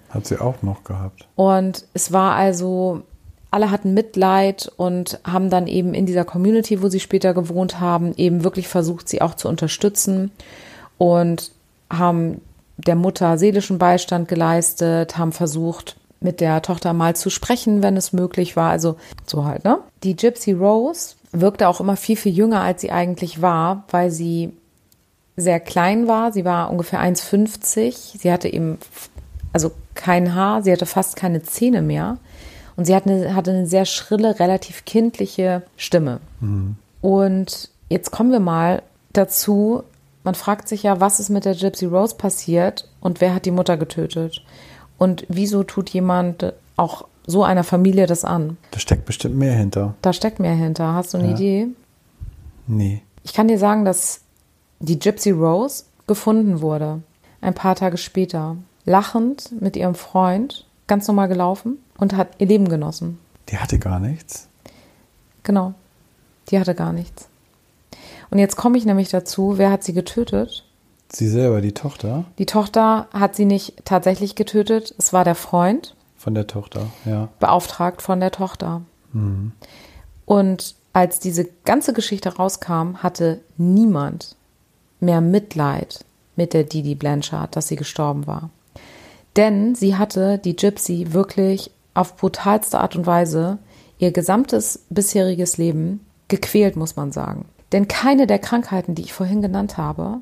Hat 0.10 0.28
sie 0.28 0.40
auch 0.40 0.62
noch 0.62 0.84
gehabt. 0.84 1.28
Und 1.36 1.86
es 1.96 2.12
war 2.12 2.36
also, 2.36 3.02
alle 3.50 3.72
hatten 3.72 3.96
Mitleid 3.96 4.72
und 4.78 5.20
haben 5.24 5.50
dann 5.50 5.66
eben 5.66 5.96
in 5.96 6.06
dieser 6.06 6.26
Community, 6.26 6.84
wo 6.84 6.88
sie 6.88 7.00
später 7.00 7.34
gewohnt 7.34 7.80
haben, 7.80 8.14
eben 8.16 8.44
wirklich 8.44 8.68
versucht, 8.68 9.10
sie 9.10 9.24
auch 9.24 9.34
zu 9.34 9.50
unterstützen 9.50 10.32
und 11.00 11.52
haben 11.92 12.42
der 12.78 12.96
Mutter 12.96 13.40
seelischen 13.40 13.80
Beistand 13.80 14.28
geleistet, 14.28 15.18
haben 15.18 15.32
versucht, 15.32 15.98
mit 16.22 16.40
der 16.40 16.62
Tochter 16.62 16.94
mal 16.94 17.16
zu 17.16 17.30
sprechen, 17.30 17.84
wenn 17.84 17.98
es 17.98 18.14
möglich 18.14 18.56
war. 18.56 18.70
Also 18.70 18.96
so 19.26 19.44
halt, 19.46 19.66
ne? 19.66 19.80
Die 20.04 20.16
Gypsy 20.16 20.54
Rose 20.54 21.16
wirkte 21.32 21.68
auch 21.68 21.82
immer 21.82 21.98
viel, 21.98 22.16
viel 22.16 22.34
jünger, 22.34 22.62
als 22.62 22.82
sie 22.82 22.92
eigentlich 22.92 23.42
war, 23.42 23.84
weil 23.90 24.12
sie 24.12 24.54
sehr 25.36 25.60
klein 25.60 26.08
war. 26.08 26.32
Sie 26.32 26.46
war 26.46 26.70
ungefähr 26.70 27.02
1,50. 27.02 28.20
Sie 28.20 28.32
hatte 28.32 28.48
eben, 28.48 28.78
also 29.52 29.72
kein 29.96 30.36
Haar, 30.36 30.62
sie 30.62 30.72
hatte 30.72 30.86
fast 30.86 31.16
keine 31.16 31.42
Zähne 31.42 31.82
mehr. 31.82 32.18
Und 32.76 32.86
sie 32.86 32.96
hatte 32.96 33.10
eine, 33.10 33.36
hatte 33.36 33.52
eine 33.52 33.68
sehr 33.68 33.86
schrille, 33.86 34.40
relativ 34.40 34.86
kindliche 34.86 35.64
Stimme. 35.76 36.20
Mhm. 36.40 36.76
Und 37.02 37.70
jetzt 37.90 38.12
kommen 38.12 38.32
wir 38.32 38.40
mal 38.40 38.84
dazu, 39.12 39.84
man 40.24 40.36
fragt 40.36 40.68
sich 40.68 40.84
ja, 40.84 41.00
was 41.00 41.20
ist 41.20 41.30
mit 41.30 41.46
der 41.46 41.56
Gypsy 41.56 41.86
Rose 41.86 42.16
passiert 42.16 42.88
und 43.00 43.22
wer 43.22 43.34
hat 43.34 43.46
die 43.46 43.52
Mutter 43.52 43.76
getötet? 43.78 44.44
Und 45.02 45.26
wieso 45.30 45.64
tut 45.64 45.90
jemand 45.90 46.54
auch 46.78 47.08
so 47.26 47.44
einer 47.44 47.64
Familie 47.64 48.06
das 48.06 48.24
an? 48.24 48.58
Da 48.70 48.78
steckt 48.78 49.06
bestimmt 49.06 49.36
mehr 49.36 49.56
hinter. 49.56 49.96
Da 50.04 50.14
steckt 50.14 50.40
mehr 50.40 50.54
hinter. 50.54 50.94
Hast 50.94 51.16
du 51.16 51.18
eine 51.18 51.30
ja. 51.30 51.34
Idee? 51.34 51.68
Nee. 52.68 53.02
Ich 53.24 53.34
kann 53.34 53.48
dir 53.48 53.58
sagen, 53.58 53.84
dass 53.84 54.22
die 54.80 55.00
Gypsy 55.00 55.32
Rose 55.32 55.86
gefunden 56.06 56.62
wurde. 56.62 57.02
Ein 57.42 57.56
paar 57.56 57.74
Tage 57.74 57.98
später. 57.98 58.58
Lachend 58.86 59.60
mit 59.60 59.76
ihrem 59.76 59.96
Freund, 59.96 60.68
ganz 60.86 61.08
normal 61.08 61.30
gelaufen 61.30 61.80
und 61.98 62.16
hat 62.16 62.34
ihr 62.38 62.46
Leben 62.46 62.70
genossen. 62.70 63.18
Die 63.50 63.58
hatte 63.58 63.80
gar 63.80 64.00
nichts. 64.00 64.50
Genau. 65.42 65.74
Die 66.50 66.60
hatte 66.60 66.76
gar 66.76 66.94
nichts. 66.94 67.28
Und 68.30 68.38
jetzt 68.38 68.56
komme 68.56 68.78
ich 68.78 68.86
nämlich 68.86 69.10
dazu, 69.10 69.58
wer 69.58 69.72
hat 69.72 69.84
sie 69.84 69.94
getötet? 69.94 70.64
Sie 71.12 71.28
selber, 71.28 71.62
die 71.62 71.74
Tochter? 71.74 72.26
Die 72.38 72.46
Tochter 72.46 73.08
hat 73.14 73.36
sie 73.36 73.46
nicht 73.46 73.86
tatsächlich 73.86 74.36
getötet. 74.36 74.96
Es 74.98 75.12
war 75.14 75.24
der 75.24 75.36
Freund. 75.36 75.96
Von 76.16 76.36
der 76.36 76.48
Tochter, 76.48 76.88
ja. 77.06 77.30
Beauftragt 77.40 78.02
von 78.02 78.20
der 78.20 78.32
Tochter. 78.32 78.82
Mhm. 79.12 79.52
Und 80.26 80.76
als 80.94 81.20
diese 81.20 81.46
ganze 81.66 81.94
Geschichte 81.94 82.36
rauskam, 82.36 82.98
hatte 82.98 83.42
niemand 83.58 84.36
mehr 85.00 85.22
Mitleid 85.22 86.06
mit 86.36 86.54
der 86.54 86.64
Didi 86.64 86.96
Blanchard, 86.96 87.56
dass 87.56 87.68
sie 87.68 87.76
gestorben 87.76 88.28
war. 88.28 88.50
Denn 89.36 89.76
sie 89.76 89.96
hatte 89.98 90.38
die 90.38 90.56
Gypsy 90.56 91.08
wirklich 91.12 91.72
auf 91.94 92.18
brutalste 92.18 92.80
Art 92.80 92.96
und 92.96 93.06
Weise 93.06 93.58
ihr 93.98 94.12
gesamtes 94.12 94.86
bisheriges 94.90 95.58
Leben 95.58 96.06
gequält, 96.28 96.76
muss 96.76 96.96
man 96.96 97.12
sagen. 97.12 97.46
Denn 97.72 97.88
keine 97.88 98.28
der 98.28 98.40
Krankheiten, 98.40 98.96
die 98.96 99.04
ich 99.04 99.14
vorhin 99.14 99.42
genannt 99.42 99.78
habe, 99.78 100.20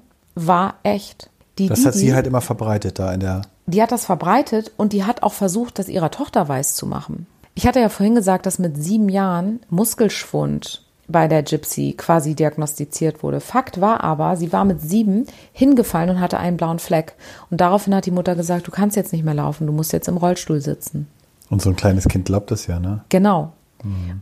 war 0.47 0.75
echt. 0.83 1.29
Die, 1.57 1.67
das 1.67 1.85
hat 1.85 1.93
sie 1.93 2.13
halt 2.13 2.27
immer 2.27 2.41
verbreitet 2.41 2.99
da 2.99 3.13
in 3.13 3.19
der. 3.19 3.41
Die 3.65 3.81
hat 3.81 3.91
das 3.91 4.05
verbreitet 4.05 4.71
und 4.77 4.93
die 4.93 5.03
hat 5.03 5.23
auch 5.23 5.33
versucht, 5.33 5.77
das 5.77 5.89
ihrer 5.89 6.11
Tochter 6.11 6.47
weiß 6.47 6.75
zu 6.75 6.87
machen. 6.87 7.27
Ich 7.53 7.67
hatte 7.67 7.79
ja 7.79 7.89
vorhin 7.89 8.15
gesagt, 8.15 8.45
dass 8.45 8.57
mit 8.57 8.81
sieben 8.81 9.09
Jahren 9.09 9.59
Muskelschwund 9.69 10.83
bei 11.07 11.27
der 11.27 11.43
Gypsy 11.43 11.95
quasi 11.97 12.35
diagnostiziert 12.35 13.23
wurde. 13.23 13.41
Fakt 13.41 13.81
war 13.81 14.03
aber, 14.03 14.37
sie 14.37 14.53
war 14.53 14.63
mit 14.63 14.81
sieben 14.81 15.25
hingefallen 15.51 16.11
und 16.11 16.21
hatte 16.21 16.39
einen 16.39 16.57
blauen 16.57 16.79
Fleck. 16.79 17.13
Und 17.49 17.59
daraufhin 17.59 17.93
hat 17.95 18.05
die 18.05 18.11
Mutter 18.11 18.35
gesagt, 18.35 18.67
du 18.67 18.71
kannst 18.71 18.95
jetzt 18.95 19.11
nicht 19.11 19.25
mehr 19.25 19.33
laufen, 19.33 19.67
du 19.67 19.73
musst 19.73 19.91
jetzt 19.91 20.07
im 20.07 20.17
Rollstuhl 20.17 20.61
sitzen. 20.61 21.07
Und 21.49 21.61
so 21.61 21.69
ein 21.69 21.75
kleines 21.75 22.07
Kind 22.07 22.25
glaubt 22.25 22.51
das 22.51 22.67
ja, 22.67 22.79
ne? 22.79 23.03
Genau. 23.09 23.53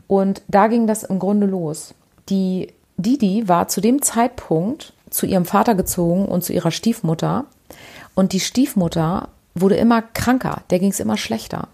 Und 0.07 0.41
da 0.47 0.67
ging 0.67 0.87
das 0.87 1.03
im 1.03 1.19
Grunde 1.19 1.47
los. 1.47 1.93
Die 2.29 2.73
Didi 2.97 3.47
war 3.47 3.67
zu 3.67 3.81
dem 3.81 4.01
Zeitpunkt 4.01 4.93
zu 5.09 5.25
ihrem 5.25 5.45
Vater 5.45 5.75
gezogen 5.75 6.25
und 6.25 6.43
zu 6.43 6.53
ihrer 6.53 6.71
Stiefmutter. 6.71 7.45
Und 8.15 8.33
die 8.33 8.39
Stiefmutter 8.39 9.29
wurde 9.55 9.75
immer 9.75 10.01
kranker, 10.01 10.63
der 10.69 10.79
ging 10.79 10.91
es 10.91 10.99
immer 10.99 11.17
schlechter. 11.17 11.67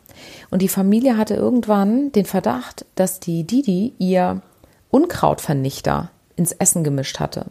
Und 0.49 0.61
die 0.61 0.67
Familie 0.67 1.17
hatte 1.17 1.35
irgendwann 1.35 2.11
den 2.11 2.25
Verdacht, 2.25 2.85
dass 2.95 3.19
die 3.19 3.43
Didi 3.45 3.93
ihr 3.97 4.41
Unkrautvernichter 4.89 6.11
ins 6.35 6.51
Essen 6.51 6.83
gemischt 6.83 7.19
hatte. 7.19 7.47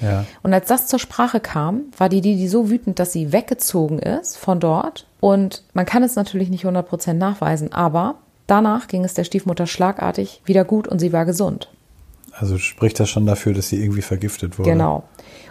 Ja. 0.00 0.24
Und 0.42 0.52
als 0.52 0.68
das 0.68 0.86
zur 0.86 0.98
Sprache 0.98 1.40
kam, 1.40 1.84
war 1.96 2.08
die 2.08 2.20
Didi 2.20 2.48
so 2.48 2.70
wütend, 2.70 2.98
dass 2.98 3.12
sie 3.12 3.32
weggezogen 3.32 3.98
ist 3.98 4.36
von 4.36 4.60
dort. 4.60 5.06
Und 5.20 5.62
man 5.72 5.86
kann 5.86 6.02
es 6.02 6.16
natürlich 6.16 6.50
nicht 6.50 6.64
100% 6.64 7.14
nachweisen, 7.14 7.72
aber 7.72 8.16
danach 8.46 8.88
ging 8.88 9.04
es 9.04 9.14
der 9.14 9.24
Stiefmutter 9.24 9.66
schlagartig 9.66 10.42
wieder 10.44 10.64
gut 10.64 10.88
und 10.88 10.98
sie 10.98 11.12
war 11.12 11.24
gesund. 11.24 11.70
Also 12.38 12.58
spricht 12.58 13.00
das 13.00 13.08
schon 13.08 13.26
dafür, 13.26 13.54
dass 13.54 13.68
sie 13.68 13.82
irgendwie 13.82 14.02
vergiftet 14.02 14.58
wurde. 14.58 14.70
Genau. 14.70 15.04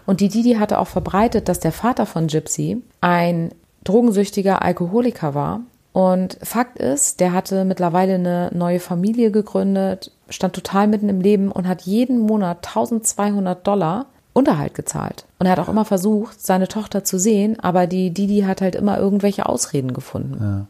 Und 0.05 0.19
die 0.19 0.29
Didi 0.29 0.53
hatte 0.55 0.79
auch 0.79 0.87
verbreitet, 0.87 1.49
dass 1.49 1.59
der 1.59 1.71
Vater 1.71 2.05
von 2.05 2.27
Gypsy 2.27 2.81
ein 3.01 3.51
drogensüchtiger 3.83 4.61
Alkoholiker 4.61 5.33
war. 5.33 5.61
Und 5.93 6.37
Fakt 6.43 6.77
ist, 6.77 7.21
der 7.21 7.31
hatte 7.31 7.63
mittlerweile 7.63 8.15
eine 8.15 8.51
neue 8.53 8.79
Familie 8.79 9.31
gegründet, 9.31 10.11
stand 10.29 10.53
total 10.53 10.87
mitten 10.87 11.07
im 11.07 11.21
Leben 11.21 11.51
und 11.51 11.67
hat 11.67 11.83
jeden 11.83 12.19
Monat 12.19 12.67
1200 12.67 13.65
Dollar 13.65 14.07
Unterhalt 14.33 14.73
gezahlt. 14.73 15.25
Und 15.39 15.45
er 15.45 15.53
hat 15.53 15.59
auch 15.59 15.69
immer 15.69 15.85
versucht, 15.85 16.45
seine 16.45 16.67
Tochter 16.67 17.05
zu 17.05 17.17
sehen, 17.17 17.57
aber 17.61 17.87
die 17.87 18.11
Didi 18.11 18.41
hat 18.41 18.59
halt 18.59 18.75
immer 18.75 18.99
irgendwelche 18.99 19.45
Ausreden 19.45 19.93
gefunden. 19.93 20.37
Ja. 20.41 20.67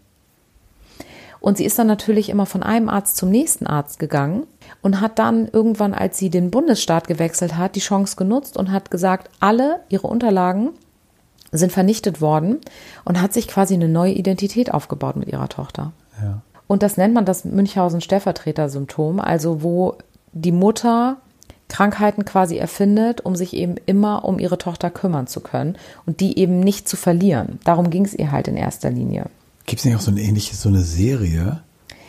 Und 1.46 1.58
sie 1.58 1.66
ist 1.66 1.78
dann 1.78 1.86
natürlich 1.86 2.30
immer 2.30 2.48
von 2.48 2.64
einem 2.64 2.90
Arzt 2.90 3.18
zum 3.18 3.30
nächsten 3.30 3.68
Arzt 3.68 4.00
gegangen 4.00 4.48
und 4.82 5.00
hat 5.00 5.20
dann 5.20 5.48
irgendwann, 5.48 5.94
als 5.94 6.18
sie 6.18 6.32
den 6.32 6.50
Bundesstaat 6.50 7.08
gewechselt 7.08 7.56
hat, 7.56 7.76
die 7.76 7.82
Chance 7.82 8.16
genutzt 8.16 8.58
und 8.58 8.72
hat 8.72 8.90
gesagt, 8.90 9.30
alle 9.40 9.82
ihre 9.90 10.08
Unterlagen 10.08 10.72
sind 11.52 11.72
vernichtet 11.72 12.20
worden 12.20 12.62
und 13.04 13.22
hat 13.22 13.32
sich 13.32 13.48
quasi 13.48 13.76
eine 13.76 13.88
neue 13.88 14.14
Identität 14.14 14.74
aufgebaut 14.74 15.18
mit 15.18 15.28
ihrer 15.28 15.48
Tochter. 15.48 15.92
Ja. 16.20 16.42
Und 16.66 16.82
das 16.82 16.98
nennt 16.98 17.14
man 17.14 17.26
das 17.26 17.46
Münchhausen-Stellvertreter-Symptom, 17.46 19.20
also 19.20 19.62
wo 19.62 20.00
die 20.34 20.52
Mutter 20.52 21.18
Krankheiten 21.68 22.26
quasi 22.26 22.58
erfindet, 22.58 23.22
um 23.22 23.36
sich 23.36 23.54
eben 23.54 23.76
immer 23.86 24.26
um 24.26 24.40
ihre 24.40 24.58
Tochter 24.58 24.90
kümmern 24.90 25.28
zu 25.28 25.42
können 25.42 25.78
und 26.08 26.22
die 26.22 26.40
eben 26.40 26.60
nicht 26.60 26.90
zu 26.90 26.98
verlieren. 26.98 27.60
Darum 27.66 27.92
ging 27.92 28.04
es 28.04 28.16
ihr 28.16 28.32
halt 28.32 28.48
in 28.48 28.58
erster 28.58 28.90
Linie. 28.90 29.28
Gibt 29.66 29.80
es 29.80 29.86
nicht 29.86 29.96
auch 29.96 30.02
so 30.02 30.12
eine 30.12 30.22
ähnliche, 30.22 30.56
so 30.56 30.70
eine 30.70 30.82
Serie 30.82 31.62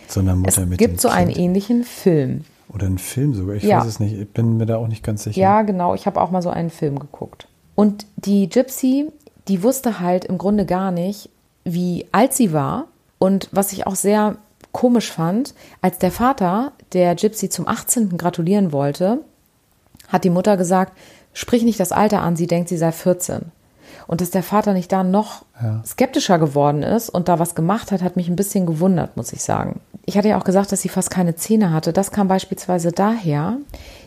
zu 0.09 0.21
einer 0.21 0.37
Mutter 0.37 0.63
Es 0.63 0.69
mit 0.69 0.79
gibt 0.79 1.01
so 1.01 1.09
einen 1.09 1.29
Kind? 1.29 1.39
ähnlichen 1.39 1.85
Film. 1.85 2.45
Oder 2.69 2.87
einen 2.87 2.99
Film 2.99 3.35
sogar. 3.35 3.57
Ich 3.57 3.63
Ja. 3.63 3.81
weiß 3.81 3.87
es 3.87 4.01
nicht. 4.01 4.15
Ich 4.19 4.29
bin 4.29 4.57
mir 4.57 4.67
da 4.67 4.77
auch 4.77 4.89
nicht 4.89 5.03
ganz 5.03 5.25
sicher. 5.25 5.41
Ja, 5.41 5.63
genau. 5.63 5.95
Ich 5.95 6.07
habe 6.07 6.21
auch 6.21 6.31
mal 6.31 6.43
so 6.43 6.51
einen 6.51 6.71
Film 6.71 6.99
geguckt. 6.99 7.49
Und 7.75 8.07
die 8.17 8.49
Gypsy, 8.49 9.07
die 9.49 9.63
wusste 9.63 10.01
halt 10.01 10.25
im 10.25 10.39
Grunde 10.39 10.67
gar 10.67 10.91
nicht, 10.91 11.31
wie 11.65 12.07
alt 12.13 12.33
sie 12.33 12.53
war. 12.53 12.87
Und 13.19 13.49
was 13.53 13.73
ich 13.73 13.87
auch 13.87 13.95
sehr 13.97 14.37
komisch 14.73 15.11
fand, 15.11 15.55
als 15.81 15.99
der 15.99 16.11
Vater 16.11 16.73
der 16.93 17.15
Gypsy 17.15 17.49
zum 17.49 17.67
18. 17.67 18.19
gratulieren 18.19 18.73
wollte, 18.73 19.21
hat 20.09 20.25
die 20.25 20.31
Mutter 20.31 20.57
gesagt, 20.57 20.93
sprich 21.33 21.63
nicht 21.63 21.81
das 21.81 21.93
Alter 21.93 22.21
an, 22.23 22.37
sie 22.37 22.47
denkt, 22.47 22.69
sie 22.69 22.77
sei 22.77 22.93
14. 22.93 23.47
Und 24.07 24.21
dass 24.21 24.31
der 24.31 24.43
Vater 24.43 24.73
nicht 24.73 24.93
da 24.93 25.03
noch 25.03 25.45
Ja. 25.61 25.83
skeptischer 25.85 26.39
geworden 26.39 26.83
ist 26.83 27.11
und 27.11 27.29
da 27.29 27.39
was 27.39 27.55
gemacht 27.55 27.91
hat, 27.93 28.03
hat 28.03 28.17
mich 28.17 28.29
ein 28.29 28.37
bisschen 28.37 28.67
gewundert, 28.67 29.17
muss 29.17 29.33
ich 29.33 29.43
sagen. 29.43 29.81
Ich 30.05 30.17
hatte 30.17 30.29
ja 30.29 30.39
auch 30.39 30.45
gesagt, 30.45 30.71
dass 30.71 30.83
sie 30.83 30.89
fast 30.89 31.11
keine 31.11 31.35
Zähne 31.35 31.73
hatte. 31.73 31.93
Das 31.93 32.13
kam 32.13 32.29
beispielsweise 32.29 32.93
daher, 32.93 33.57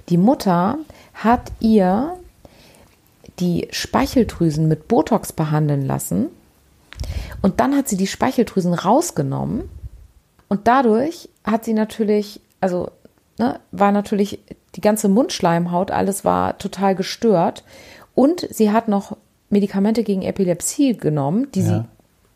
die 0.08 0.18
Mutter 0.18 0.78
hat 1.14 1.52
ihr 1.60 2.14
die 3.40 3.68
Speicheldrüsen 3.72 4.68
mit 4.68 4.88
Botox 4.88 5.34
behandeln 5.34 5.86
lassen 5.86 6.28
und 7.42 7.60
dann 7.60 7.76
hat 7.76 7.88
sie 7.90 7.98
die 7.98 8.08
Speicheldrüsen 8.08 8.74
rausgenommen 8.74 9.64
und 10.50 10.68
dadurch 10.68 11.30
hat 11.44 11.64
sie 11.66 11.74
natürlich, 11.74 12.42
also 12.60 12.92
ne, 13.38 13.60
war 13.72 13.92
natürlich 13.92 14.40
die 14.76 14.82
ganze 14.82 15.08
Mundschleimhaut, 15.10 15.92
alles 15.92 16.26
war 16.26 16.58
total 16.58 16.96
gestört. 16.96 17.64
Und 18.16 18.46
sie 18.52 18.72
hat 18.72 18.88
noch 18.88 19.16
Medikamente 19.50 20.04
gegen 20.04 20.22
Epilepsie 20.22 20.96
genommen, 20.98 21.48
die 21.54 21.62
Ja. 21.62 21.86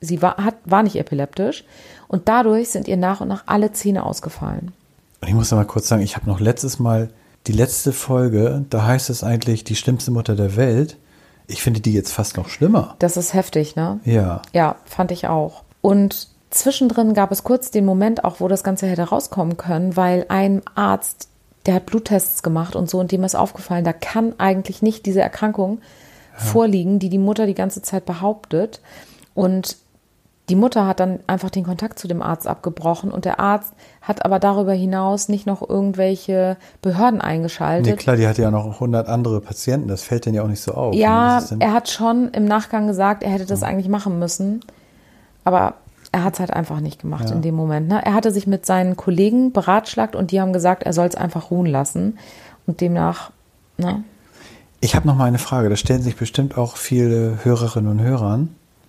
sie, 0.02 0.08
sie 0.08 0.21
war, 0.21 0.38
hat, 0.38 0.56
war 0.65 0.84
nicht 0.84 0.95
epileptisch. 0.95 1.63
Und 2.08 2.28
dadurch 2.28 2.69
sind 2.69 2.88
ihr 2.88 2.97
nach 2.97 3.21
und 3.21 3.28
nach 3.28 3.43
alle 3.47 3.71
Zähne 3.71 4.06
ausgefallen. 4.06 4.71
Und 5.21 5.28
ich 5.28 5.34
muss 5.34 5.52
mal 5.52 5.65
kurz 5.65 5.88
sagen, 5.88 6.02
ich 6.02 6.15
habe 6.15 6.28
noch 6.28 6.39
letztes 6.39 6.80
Mal 6.80 7.10
die 7.47 7.54
letzte 7.54 7.91
Folge, 7.91 8.65
da 8.69 8.86
heißt 8.86 9.10
es 9.10 9.23
eigentlich 9.23 9.63
die 9.63 9.76
schlimmste 9.76 10.12
Mutter 10.12 10.36
der 10.36 10.56
Welt. 10.56 10.97
Ich 11.47 11.62
finde 11.62 11.82
die 11.82 11.93
jetzt 11.93 12.12
fast 12.13 12.38
noch 12.38 12.47
schlimmer. 12.49 12.95
Das 12.99 13.17
ist 13.17 13.34
heftig, 13.34 13.76
ne? 13.76 13.99
Ja. 14.06 14.41
Ja, 14.54 14.78
fand 14.86 15.12
ich 15.12 15.28
auch. 15.28 15.63
Und 15.82 16.30
zwischendrin 16.52 17.13
gab 17.13 17.32
es 17.32 17.43
kurz 17.43 17.69
den 17.71 17.84
Moment 17.86 18.23
auch, 18.23 18.39
wo 18.39 18.47
das 18.47 18.63
Ganze 18.63 18.88
hätte 18.88 19.04
rauskommen 19.04 19.58
können, 19.58 19.97
weil 19.97 20.26
ein 20.30 20.62
Arzt, 20.76 21.28
der 21.65 21.76
hat 21.76 21.86
Bluttests 21.86 22.43
gemacht 22.43 22.76
und 22.78 22.89
so, 22.89 22.99
und 22.99 23.12
dem 23.12 23.23
ist 23.26 23.36
aufgefallen, 23.36 23.84
da 23.84 23.91
kann 23.93 24.34
eigentlich 24.39 24.82
nicht 24.82 25.06
diese 25.06 25.21
Erkrankung 25.21 25.80
vorliegen, 26.36 27.00
die 27.00 27.10
die 27.10 27.17
Mutter 27.17 27.46
die 27.46 27.54
ganze 27.56 27.82
Zeit 27.82 28.06
behauptet. 28.06 28.82
Und 29.34 29.78
die 30.50 30.56
Mutter 30.56 30.86
hat 30.86 31.00
dann 31.00 31.19
einfach 31.26 31.50
den 31.50 31.63
Kontakt 31.63 31.98
zu 31.98 32.08
dem 32.10 32.22
Arzt 32.22 32.48
abgebrochen 32.48 33.12
und 33.12 33.24
der 33.24 33.39
Arzt 33.39 33.72
hat 34.02 34.26
aber 34.26 34.39
darüber 34.39 34.74
hinaus 34.74 35.30
nicht 35.30 35.48
noch 35.48 35.67
irgendwelche 35.67 36.58
Behörden 36.82 37.22
eingeschaltet. 37.22 37.86
Nee, 37.86 37.96
klar, 37.96 38.17
die 38.17 38.28
hat 38.28 38.38
ja 38.38 38.52
noch 38.52 38.65
100 38.74 39.08
andere 39.08 39.39
Patienten. 39.39 39.88
Das 39.88 40.04
fällt 40.04 40.26
denen 40.26 40.36
ja 40.36 40.43
auch 40.43 40.48
nicht 40.50 40.62
so 40.62 40.74
auf. 40.74 40.93
Ja, 40.96 41.41
er 41.60 41.72
hat 41.72 41.89
schon 41.89 42.30
im 42.32 42.43
Nachgang 42.43 42.88
gesagt, 42.88 43.24
er 43.24 43.30
hätte 43.30 43.46
das 43.46 43.63
eigentlich 43.63 43.88
machen 43.88 44.19
müssen. 44.19 44.60
Aber 45.46 45.76
er 46.12 46.26
hat 46.26 46.34
es 46.34 46.39
halt 46.41 46.52
einfach 46.52 46.82
nicht 46.82 47.02
gemacht 47.02 47.30
Ja. 47.30 47.36
in 47.36 47.41
dem 47.41 47.56
Moment. 47.56 47.88
Ne? 47.88 48.02
Er 48.04 48.13
hatte 48.13 48.32
sich 48.32 48.46
mit 48.46 48.65
seinen 48.65 48.98
Kollegen 48.98 49.54
beratschlagt 49.54 50.13
und 50.15 50.32
die 50.32 50.41
haben 50.41 50.52
gesagt, 50.54 50.84
er 50.84 50.91
soll 50.93 51.08
es 51.08 51.15
einfach 51.15 51.52
ruhen 51.52 51.65
lassen. 51.67 52.17
Und 52.67 52.82
demnach, 52.82 53.32
ne? 53.78 54.04
Ich 54.84 54.96
habe 54.98 55.08
noch 55.08 55.15
mal 55.15 55.26
eine 55.26 55.39
Frage. 55.39 55.69
Da 55.69 55.78
stellen 55.78 56.02
sich 56.02 56.17
bestimmt 56.17 56.58
auch 56.58 56.76
viele 56.76 57.39
Hörerinnen 57.46 57.89
und 57.89 58.02
Hörer. 58.02 58.39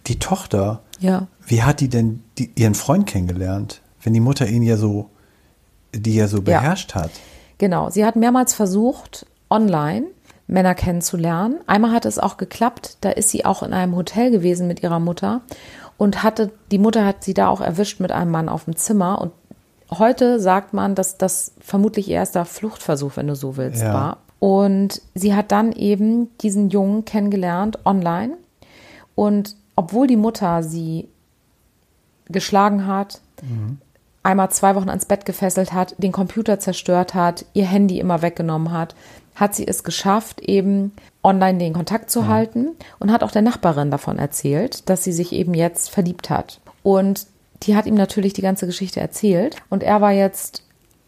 Die 0.09 0.18
Tochter, 0.18 0.80
Ja. 0.98 1.28
wie 1.46 1.62
hat 1.62 1.78
die 1.78 1.88
denn 1.88 2.20
die, 2.37 2.50
ihren 2.57 2.74
Freund 2.74 3.07
kennengelernt? 3.07 3.80
Wenn 4.02 4.12
die 4.12 4.18
Mutter 4.20 4.46
ihn 4.48 4.62
ja 4.64 4.76
so, 4.76 5.09
die 5.94 6.16
ja 6.16 6.26
so 6.26 6.38
Ja. 6.38 6.42
beherrscht 6.42 6.96
hat. 6.96 7.11
Genau. 7.59 7.90
Sie 7.90 8.04
hat 8.04 8.16
mehrmals 8.16 8.54
versucht, 8.54 9.24
online 9.48 10.07
Männer 10.48 10.74
kennenzulernen. 10.74 11.61
Einmal 11.68 11.92
hat 11.92 12.07
es 12.07 12.18
auch 12.18 12.38
geklappt. 12.38 12.96
Da 13.02 13.11
ist 13.11 13.28
sie 13.30 13.44
auch 13.44 13.62
in 13.62 13.72
einem 13.72 13.94
Hotel 13.94 14.33
gewesen 14.33 14.66
mit 14.66 14.83
ihrer 14.83 14.98
Mutter 14.98 15.42
und 15.96 16.24
hatte, 16.24 16.50
die 16.72 16.78
Mutter 16.78 17.07
hat 17.07 17.22
sie 17.22 17.35
da 17.35 17.46
auch 17.48 17.61
erwischt 17.61 18.00
mit 18.00 18.11
einem 18.11 18.33
Mann 18.33 18.48
auf 18.48 18.64
dem 18.64 18.74
Zimmer. 18.74 19.20
Und 19.20 19.30
heute 19.96 20.40
sagt 20.40 20.74
man, 20.74 20.96
dass 20.96 21.18
das 21.18 21.52
vermutlich 21.61 22.09
ihr 22.09 22.16
erster 22.16 22.44
Fluchtversuch, 22.44 23.12
wenn 23.16 23.28
du 23.28 23.37
so 23.37 23.57
willst, 23.57 23.80
Ja. 23.80 23.94
war. 23.94 24.16
Und 24.44 25.00
sie 25.14 25.35
hat 25.35 25.52
dann 25.52 25.72
eben 25.72 26.28
diesen 26.37 26.68
Jungen 26.68 27.07
kennengelernt 27.07 27.78
online. 27.87 28.37
Und 29.14 29.57
obwohl 29.74 30.07
die 30.07 30.18
Mutter 30.18 30.62
sie 30.62 31.09
geschlagen 32.26 32.87
hat, 32.87 33.22
einmal 34.22 34.50
zwei 34.50 34.74
Wochen 34.74 34.90
ans 34.90 35.07
Bett 35.07 35.24
gefesselt 35.24 35.72
hat, 35.72 35.94
den 35.96 36.12
Computer 36.12 36.61
zerstört 36.61 37.14
hat, 37.14 37.46
ihr 37.54 37.64
Handy 37.64 37.98
immer 37.98 38.20
weggenommen 38.20 38.70
hat, 38.70 38.94
hat 39.35 39.54
sie 39.54 39.66
es 39.66 39.83
geschafft, 39.83 40.40
eben 40.40 40.92
online 41.22 41.57
den 41.57 41.72
Kontakt 41.72 42.11
zu 42.11 42.28
halten 42.28 42.72
und 42.98 43.11
hat 43.11 43.22
auch 43.22 43.30
der 43.30 43.40
Nachbarin 43.40 43.90
davon 43.90 44.18
erzählt, 44.18 44.90
dass 44.90 45.04
sie 45.04 45.14
sich 45.14 45.33
eben 45.33 45.54
jetzt 45.54 45.88
verliebt 45.88 46.28
hat. 46.28 46.61
Und 46.83 47.28
die 47.62 47.76
hat 47.76 47.87
ihm 47.87 47.94
natürlich 47.94 48.35
die 48.35 48.42
ganze 48.42 48.66
Geschichte 48.66 49.00
erzählt 49.00 49.57
und 49.70 49.83
er 49.83 50.02
war 50.02 50.12
jetzt 50.12 50.63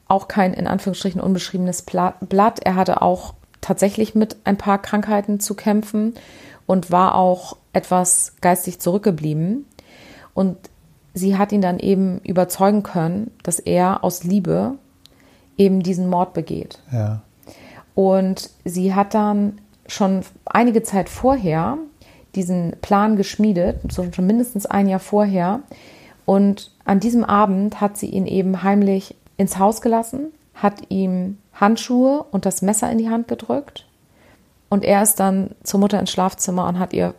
auch 0.09 0.29
kein 0.29 0.55
in 0.55 0.66
Anführungsstrichen 0.66 1.21
unbeschriebenes 1.21 1.83
Blatt. 1.83 2.61
Er 2.61 2.77
hatte 2.77 3.03
auch 3.03 3.35
tatsächlich 3.61 4.14
mit 4.14 4.37
ein 4.45 4.57
paar 4.57 4.81
Krankheiten 4.81 5.40
zu 5.40 5.55
kämpfen 5.55 6.14
und 6.66 6.90
war 6.90 7.14
auch 7.14 7.57
etwas 7.73 8.35
geistig 8.40 8.79
zurückgeblieben. 8.81 9.66
Und 10.35 10.57
sie 11.14 11.37
hat 11.37 11.53
ihn 11.53 11.62
dann 11.62 11.79
eben 11.79 12.21
überzeugen 12.21 12.83
können, 12.83 13.31
dass 13.42 13.59
er 13.59 14.05
aus 14.05 14.23
Liebe 14.23 14.75
eben 15.57 15.83
diesen 15.83 16.09
Mord 16.09 16.35
begeht. 16.35 16.79
Ja. 16.92 17.23
Und 17.95 18.51
sie 18.64 18.95
hat 18.95 19.14
dann 19.14 19.61
schon 19.87 20.21
einige 20.45 20.83
Zeit 20.83 21.09
vorher 21.09 21.79
diesen 22.35 22.77
Plan 22.83 23.16
geschmiedet, 23.16 23.81
so 23.90 24.07
schon 24.12 24.27
mindestens 24.27 24.66
ein 24.66 24.88
Jahr 24.88 25.01
vorher. 25.01 25.61
Und 26.27 26.73
an 26.85 27.01
diesem 27.01 27.25
Abend 27.25 27.81
hat 27.81 27.97
sie 27.97 28.07
ihn 28.07 28.27
eben 28.27 28.62
heimlich 28.62 29.16
ins 29.37 29.59
Haus 29.59 29.81
gelassen, 29.81 30.33
hat 30.55 30.90
ihm 30.90 31.38
Handschuhe 31.55 32.25
und 32.31 32.46
das 32.46 32.62
Messer 32.62 32.90
in 32.90 32.99
die 32.99 33.09
Hand 33.11 33.29
gedrückt. 33.29 33.87
Und 34.68 34.85
er 34.85 35.03
ist 35.03 35.20
dann 35.20 35.51
zur 35.62 35.81
Mutter 35.81 36.01
ins 36.01 36.11
Schlafzimmer 36.11 36.66
und 36.68 36.79
hat 36.79 36.92
ihr 36.92 37.14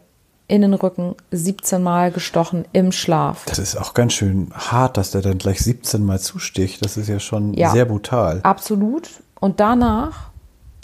in 0.50 0.62
den 0.62 0.74
Rücken, 0.74 1.16
17 1.32 1.84
Mal 1.84 2.12
gestochen 2.12 2.66
im 2.72 2.92
Schlaf. 2.94 3.44
Das 3.46 3.60
ist 3.60 3.76
auch 3.76 3.94
ganz 3.94 4.14
schön 4.14 4.50
hart, 4.54 4.96
dass 4.96 5.12
der 5.12 5.22
dann 5.22 5.38
gleich 5.38 5.60
17 5.60 6.06
Mal 6.06 6.20
zusticht. 6.20 6.84
Das 6.84 6.96
ist 6.96 7.10
ja 7.10 7.20
schon 7.20 7.54
Ja. 7.54 7.72
sehr 7.72 7.86
brutal. 7.86 8.40
Absolut. 8.44 9.10
Und 9.40 9.60
danach 9.60 10.30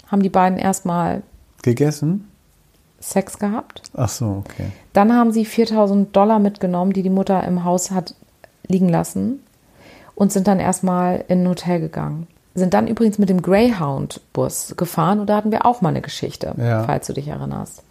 haben 0.08 0.22
die 0.22 0.28
beiden 0.28 0.58
erstmal 0.58 1.22
Gegessen? 1.62 2.28
Sex 3.00 3.38
gehabt. 3.38 3.82
Ach 3.94 4.08
so, 4.08 4.42
okay. 4.44 4.66
Dann 4.92 5.14
haben 5.14 5.32
sie 5.32 5.44
4000 5.46 6.14
Dollar 6.14 6.38
mitgenommen, 6.38 6.92
die 6.92 7.02
die 7.02 7.10
Mutter 7.10 7.42
im 7.44 7.64
Haus 7.64 7.90
hat 7.90 8.14
liegen 8.66 8.88
lassen 8.88 9.40
und 10.14 10.32
sind 10.32 10.46
dann 10.46 10.60
erstmal 10.60 11.24
in 11.28 11.42
ein 11.42 11.48
Hotel 11.48 11.80
gegangen. 11.80 12.26
Sind 12.54 12.72
dann 12.74 12.86
übrigens 12.86 13.18
mit 13.18 13.28
dem 13.28 13.42
Greyhound-Bus 13.42 14.74
gefahren 14.76 15.20
und 15.20 15.26
da 15.28 15.36
hatten 15.36 15.50
wir 15.50 15.66
auch 15.66 15.80
mal 15.80 15.88
eine 15.90 16.02
Geschichte, 16.02 16.54
Ja. 16.56 16.84
falls 16.84 17.06
du 17.06 17.12
dich 17.12 17.28
erinnerst. 17.28 17.82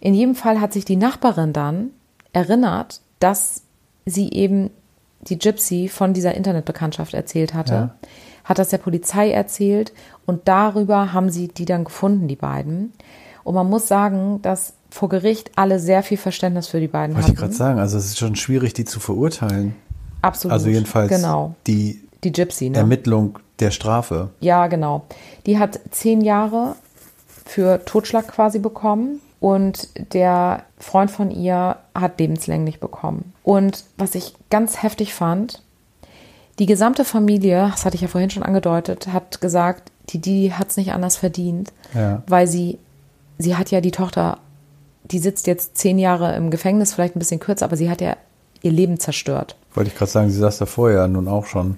In 0.00 0.14
jedem 0.14 0.34
Fall 0.34 0.60
hat 0.60 0.72
sich 0.72 0.84
die 0.84 0.96
Nachbarin 0.96 1.52
dann 1.52 1.90
erinnert, 2.32 3.00
dass 3.18 3.62
sie 4.06 4.30
eben 4.30 4.70
die 5.22 5.38
Gypsy 5.38 5.88
von 5.88 6.14
dieser 6.14 6.34
Internetbekanntschaft 6.34 7.12
erzählt 7.14 7.54
hatte, 7.54 7.72
Ja. 7.74 7.94
hat 8.44 8.58
das 8.58 8.68
der 8.68 8.78
Polizei 8.78 9.32
erzählt 9.32 9.92
und 10.26 10.46
darüber 10.46 11.12
haben 11.12 11.30
sie 11.30 11.48
die 11.48 11.64
dann 11.64 11.82
gefunden, 11.84 12.28
die 12.28 12.36
beiden. 12.36 12.92
Und 13.42 13.54
man 13.54 13.68
muss 13.68 13.88
sagen, 13.88 14.40
dass 14.42 14.74
vor 14.90 15.08
Gericht 15.08 15.50
alle 15.56 15.80
sehr 15.80 16.02
viel 16.02 16.16
Verständnis 16.18 16.68
für 16.68 16.80
die 16.80 16.86
beiden 16.88 17.16
Wollte 17.16 17.26
ich 17.26 17.32
hatten. 17.32 17.40
gerade 17.40 17.54
sagen, 17.54 17.78
also 17.80 17.98
es 17.98 18.06
ist 18.06 18.18
schon 18.18 18.36
schwierig, 18.36 18.74
die 18.74 18.84
zu 18.84 19.00
verurteilen. 19.00 19.74
Absolut. 20.22 20.52
Also 20.52 20.68
jedenfalls 20.68 21.08
Genau. 21.08 21.54
die 21.66 22.00
Die 22.24 22.32
Gypsy, 22.32 22.70
ne? 22.70 22.78
Ermittlung 22.78 23.38
der 23.60 23.70
Strafe. 23.70 24.30
Ja, 24.40 24.66
genau. 24.66 25.02
Die 25.46 25.58
hat 25.58 25.78
zehn 25.90 26.20
Jahre 26.20 26.74
für 27.44 27.84
Totschlag 27.84 28.28
quasi 28.28 28.58
bekommen 28.58 29.20
und 29.40 29.88
der 30.12 30.64
Freund 30.78 31.10
von 31.10 31.30
ihr 31.30 31.76
hat 31.94 32.18
lebenslänglich 32.20 32.80
bekommen. 32.80 33.32
Und 33.42 33.84
was 33.96 34.14
ich 34.14 34.34
ganz 34.50 34.82
heftig 34.82 35.14
fand, 35.14 35.62
die 36.58 36.66
gesamte 36.66 37.04
Familie, 37.04 37.68
das 37.70 37.84
hatte 37.84 37.94
ich 37.94 38.02
ja 38.02 38.08
vorhin 38.08 38.30
schon 38.30 38.42
angedeutet, 38.42 39.06
hat 39.12 39.40
gesagt, 39.40 39.92
die 40.10 40.20
Didi 40.20 40.50
hat 40.56 40.70
es 40.70 40.76
nicht 40.76 40.92
anders 40.92 41.16
verdient, 41.16 41.72
Ja. 41.94 42.22
weil 42.26 42.46
sie, 42.48 42.78
sie 43.38 43.54
hat 43.56 43.70
ja 43.70 43.80
die 43.80 43.92
Tochter, 43.92 44.38
die 45.04 45.20
sitzt 45.20 45.46
jetzt 45.46 45.78
zehn 45.78 45.98
Jahre 45.98 46.34
im 46.34 46.50
Gefängnis, 46.50 46.92
vielleicht 46.94 47.14
ein 47.14 47.20
bisschen 47.20 47.40
kürzer, 47.40 47.64
aber 47.66 47.76
sie 47.76 47.88
hat 47.90 48.00
ja 48.00 48.16
ihr 48.62 48.72
Leben 48.72 48.98
zerstört. 48.98 49.56
Wollte 49.74 49.90
ich 49.90 49.96
gerade 49.96 50.10
sagen, 50.10 50.30
sie 50.30 50.38
saß 50.38 50.58
da 50.58 50.66
vorher 50.66 51.06
nun 51.08 51.28
auch 51.28 51.46
schon 51.46 51.76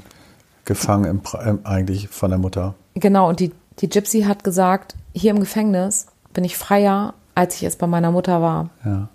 gefangen 0.65 1.05
im, 1.05 1.21
ähm, 1.45 1.59
eigentlich 1.65 2.09
von 2.09 2.31
der 2.31 2.39
Mutter. 2.39 2.75
Genau, 2.95 3.29
und 3.29 3.41
die, 3.41 3.53
die 3.81 3.89
Gypsy 3.89 4.23
hat 4.23 4.45
gesagt, 4.45 4.95
hier 5.13 5.31
im 5.33 5.41
Gefängnis 5.41 6.07
bin 6.33 6.45
ich 6.45 6.57
freier, 6.57 7.15
als 7.35 7.57
ich 7.57 7.65
es 7.65 7.77
bei 7.77 7.87
meiner 7.87 8.11
Mutter 8.13 8.41
war. 8.41 8.71
Ja. 8.85 9.09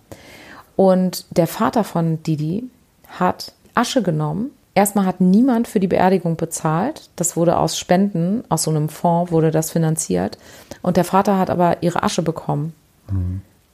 Und 0.75 1.25
der 1.37 1.47
Vater 1.47 1.83
von 1.83 2.21
Didi 2.23 2.65
hat 3.07 3.53
Asche 3.75 4.01
genommen. 4.01 4.51
Erstmal 4.73 5.05
hat 5.05 5.21
niemand 5.21 5.69
für 5.69 5.79
die 5.79 5.87
Beerdigung 5.87 6.35
bezahlt. 6.35 7.09
Das 7.15 7.37
wurde 7.37 7.57
aus 7.57 7.77
Spenden, 7.79 8.43
aus 8.49 8.63
so 8.63 8.71
einem 8.71 8.89
Fonds 8.89 9.31
wurde 9.31 9.51
das 9.51 9.71
finanziert. 9.71 10.37
Und 10.81 10.97
der 10.97 11.05
Vater 11.05 11.37
hat 11.39 11.49
aber 11.49 11.81
ihre 11.81 12.03
Asche 12.03 12.21
bekommen. 12.23 12.73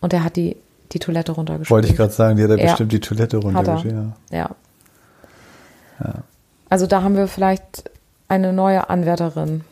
Und 0.01 0.13
er 0.13 0.23
hat 0.23 0.35
die, 0.35 0.57
die 0.91 0.99
Toilette 0.99 1.31
runtergespült. 1.31 1.71
Wollte 1.71 1.87
ich 1.87 1.95
gerade 1.95 2.13
sagen, 2.13 2.37
die 2.37 2.43
hat 2.43 2.51
ja 2.51 2.57
Ja. 2.57 2.65
bestimmt 2.65 2.91
die 2.91 2.99
Toilette 2.99 3.37
Hat 3.37 3.43
er. 3.45 3.49
runtergeschrieben. 3.57 4.13
Ja. 4.29 4.51
Ja. 6.03 6.13
Also 6.69 6.87
da 6.87 7.03
haben 7.03 7.15
wir 7.15 7.27
vielleicht 7.27 7.89
eine 8.27 8.53
neue 8.53 8.89
Anwärterin. 8.89 9.63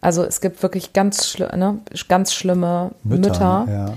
Also 0.00 0.24
es 0.24 0.40
gibt 0.40 0.62
wirklich 0.62 0.92
ganz, 0.92 1.28
schli 1.28 1.46
ne, 1.56 1.78
ganz 2.08 2.34
schlimme 2.34 2.90
Mütter. 3.04 3.64
ne? 3.66 3.72
Ja. 3.72 3.94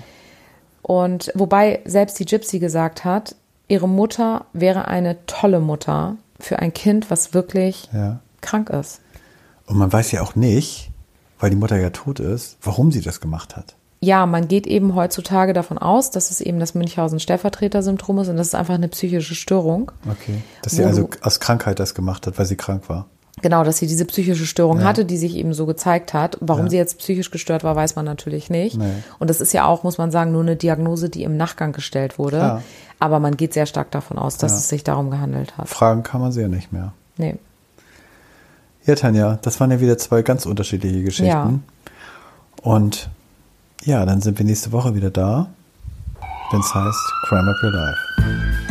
Und 0.84 1.32
wobei 1.34 1.82
selbst 1.86 2.20
die 2.20 2.26
Gypsy 2.26 2.60
gesagt 2.60 3.04
hat, 3.04 3.36
ihre 3.68 3.90
Mutter 3.90 4.46
wäre 4.54 4.88
eine 4.88 5.26
tolle 5.26 5.60
Mutter 5.60 6.18
für 6.40 6.60
ein 6.60 6.74
Kind, 6.74 7.10
was 7.10 7.34
wirklich 7.34 7.90
ja. 7.92 8.20
krank 8.42 8.70
ist. 8.70 9.02
Und 9.66 9.78
man 9.78 9.92
weiß 9.92 10.12
ja 10.12 10.22
auch 10.22 10.36
nicht, 10.36 10.92
weil 11.40 11.50
die 11.50 11.56
Mutter 11.56 11.78
ja 11.78 11.90
tot 11.90 12.20
ist, 12.20 12.58
warum 12.62 12.92
sie 12.92 13.02
das 13.02 13.20
gemacht 13.20 13.56
hat. 13.56 13.76
Ja, 14.06 14.26
man 14.28 14.48
geht 14.48 14.68
eben 14.68 14.94
heutzutage 14.94 15.54
davon 15.54 15.78
aus, 15.80 16.12
dass 16.12 16.30
es 16.30 16.39
eben 16.39 16.60
das 16.60 16.76
Münchhausen-Stellvertreter-Syndrom 16.76 18.20
ist 18.20 18.28
und 18.30 18.38
das 18.38 18.48
ist 18.48 18.56
einfach 18.56 18.76
eine 18.76 18.88
psychische 18.88 19.34
Störung. 19.36 19.91
Okay. 20.10 20.41
Dass 20.62 20.74
sie 20.74 20.84
also 20.84 21.10
aus 21.22 21.39
Krankheit 21.39 21.80
das 21.80 21.96
gemacht 21.96 22.28
hat, 22.28 22.38
weil 22.38 22.46
sie 22.46 22.56
krank 22.56 22.88
war. 22.88 23.08
Genau, 23.41 23.63
dass 23.63 23.78
sie 23.78 23.88
diese 23.88 24.06
psychische 24.06 24.46
Störung 24.46 24.80
Ja. 24.80 24.86
hatte, 24.86 25.06
die 25.06 25.18
sich 25.18 25.36
eben 25.36 25.54
so 25.54 25.65
gezeigt 25.65 26.13
hat. 26.13 26.38
Warum 26.39 26.65
Ja. 26.65 26.70
sie 26.70 26.78
jetzt 26.78 27.00
psychisch 27.00 27.32
gestört 27.32 27.63
war, 27.63 27.76
weiß 27.76 27.96
man 27.96 28.06
natürlich 28.06 28.50
nicht. 28.50 28.78
Nee. 28.78 28.86
Und 29.20 29.30
das 29.30 29.41
ist 29.41 29.54
ja 29.54 29.65
auch, 29.65 29.84
muss 29.84 29.98
man 29.98 30.12
sagen, 30.12 30.32
nur 30.32 30.41
eine 30.41 30.56
Diagnose, 30.56 31.10
die 31.10 31.24
im 31.24 31.36
Nachgang 31.36 31.72
gestellt 31.74 32.20
wurde. 32.20 32.38
Klar. 32.38 32.62
Aber 33.00 33.20
man 33.20 33.36
geht 33.36 33.54
sehr 33.54 33.65
stark 33.65 33.91
davon 33.91 34.18
aus, 34.18 34.38
dass 34.38 34.52
Ja. 34.54 34.58
es 34.60 34.70
sich 34.70 34.84
darum 34.84 35.10
gehandelt 35.10 35.58
hat. 35.58 35.68
Fragen 35.68 36.04
kann 36.04 36.22
man 36.22 36.32
sie 36.32 36.41
ja 36.41 36.48
nicht 36.48 36.72
mehr. 36.72 36.94
Nee. 37.18 37.36
Ja, 38.86 38.94
Tanja, 38.96 39.39
das 39.41 39.60
waren 39.60 39.72
ja 39.72 39.80
wieder 39.82 39.98
zwei 39.98 40.22
ganz 40.22 40.46
unterschiedliche 40.46 41.02
Geschichten. 41.04 41.26
Ja. 41.26 41.52
Und 42.62 43.10
ja, 43.86 44.06
dann 44.06 44.21
sind 44.21 44.38
wir 44.38 44.45
nächste 44.45 44.71
Woche 44.71 44.95
wieder 44.95 45.12
da, 45.12 45.48
wenn 46.52 46.60
es 46.60 46.74
heißt 46.74 47.13
Crime 47.28 47.50
Up 47.50 47.63
Your 47.63 47.71
Life. 47.71 48.64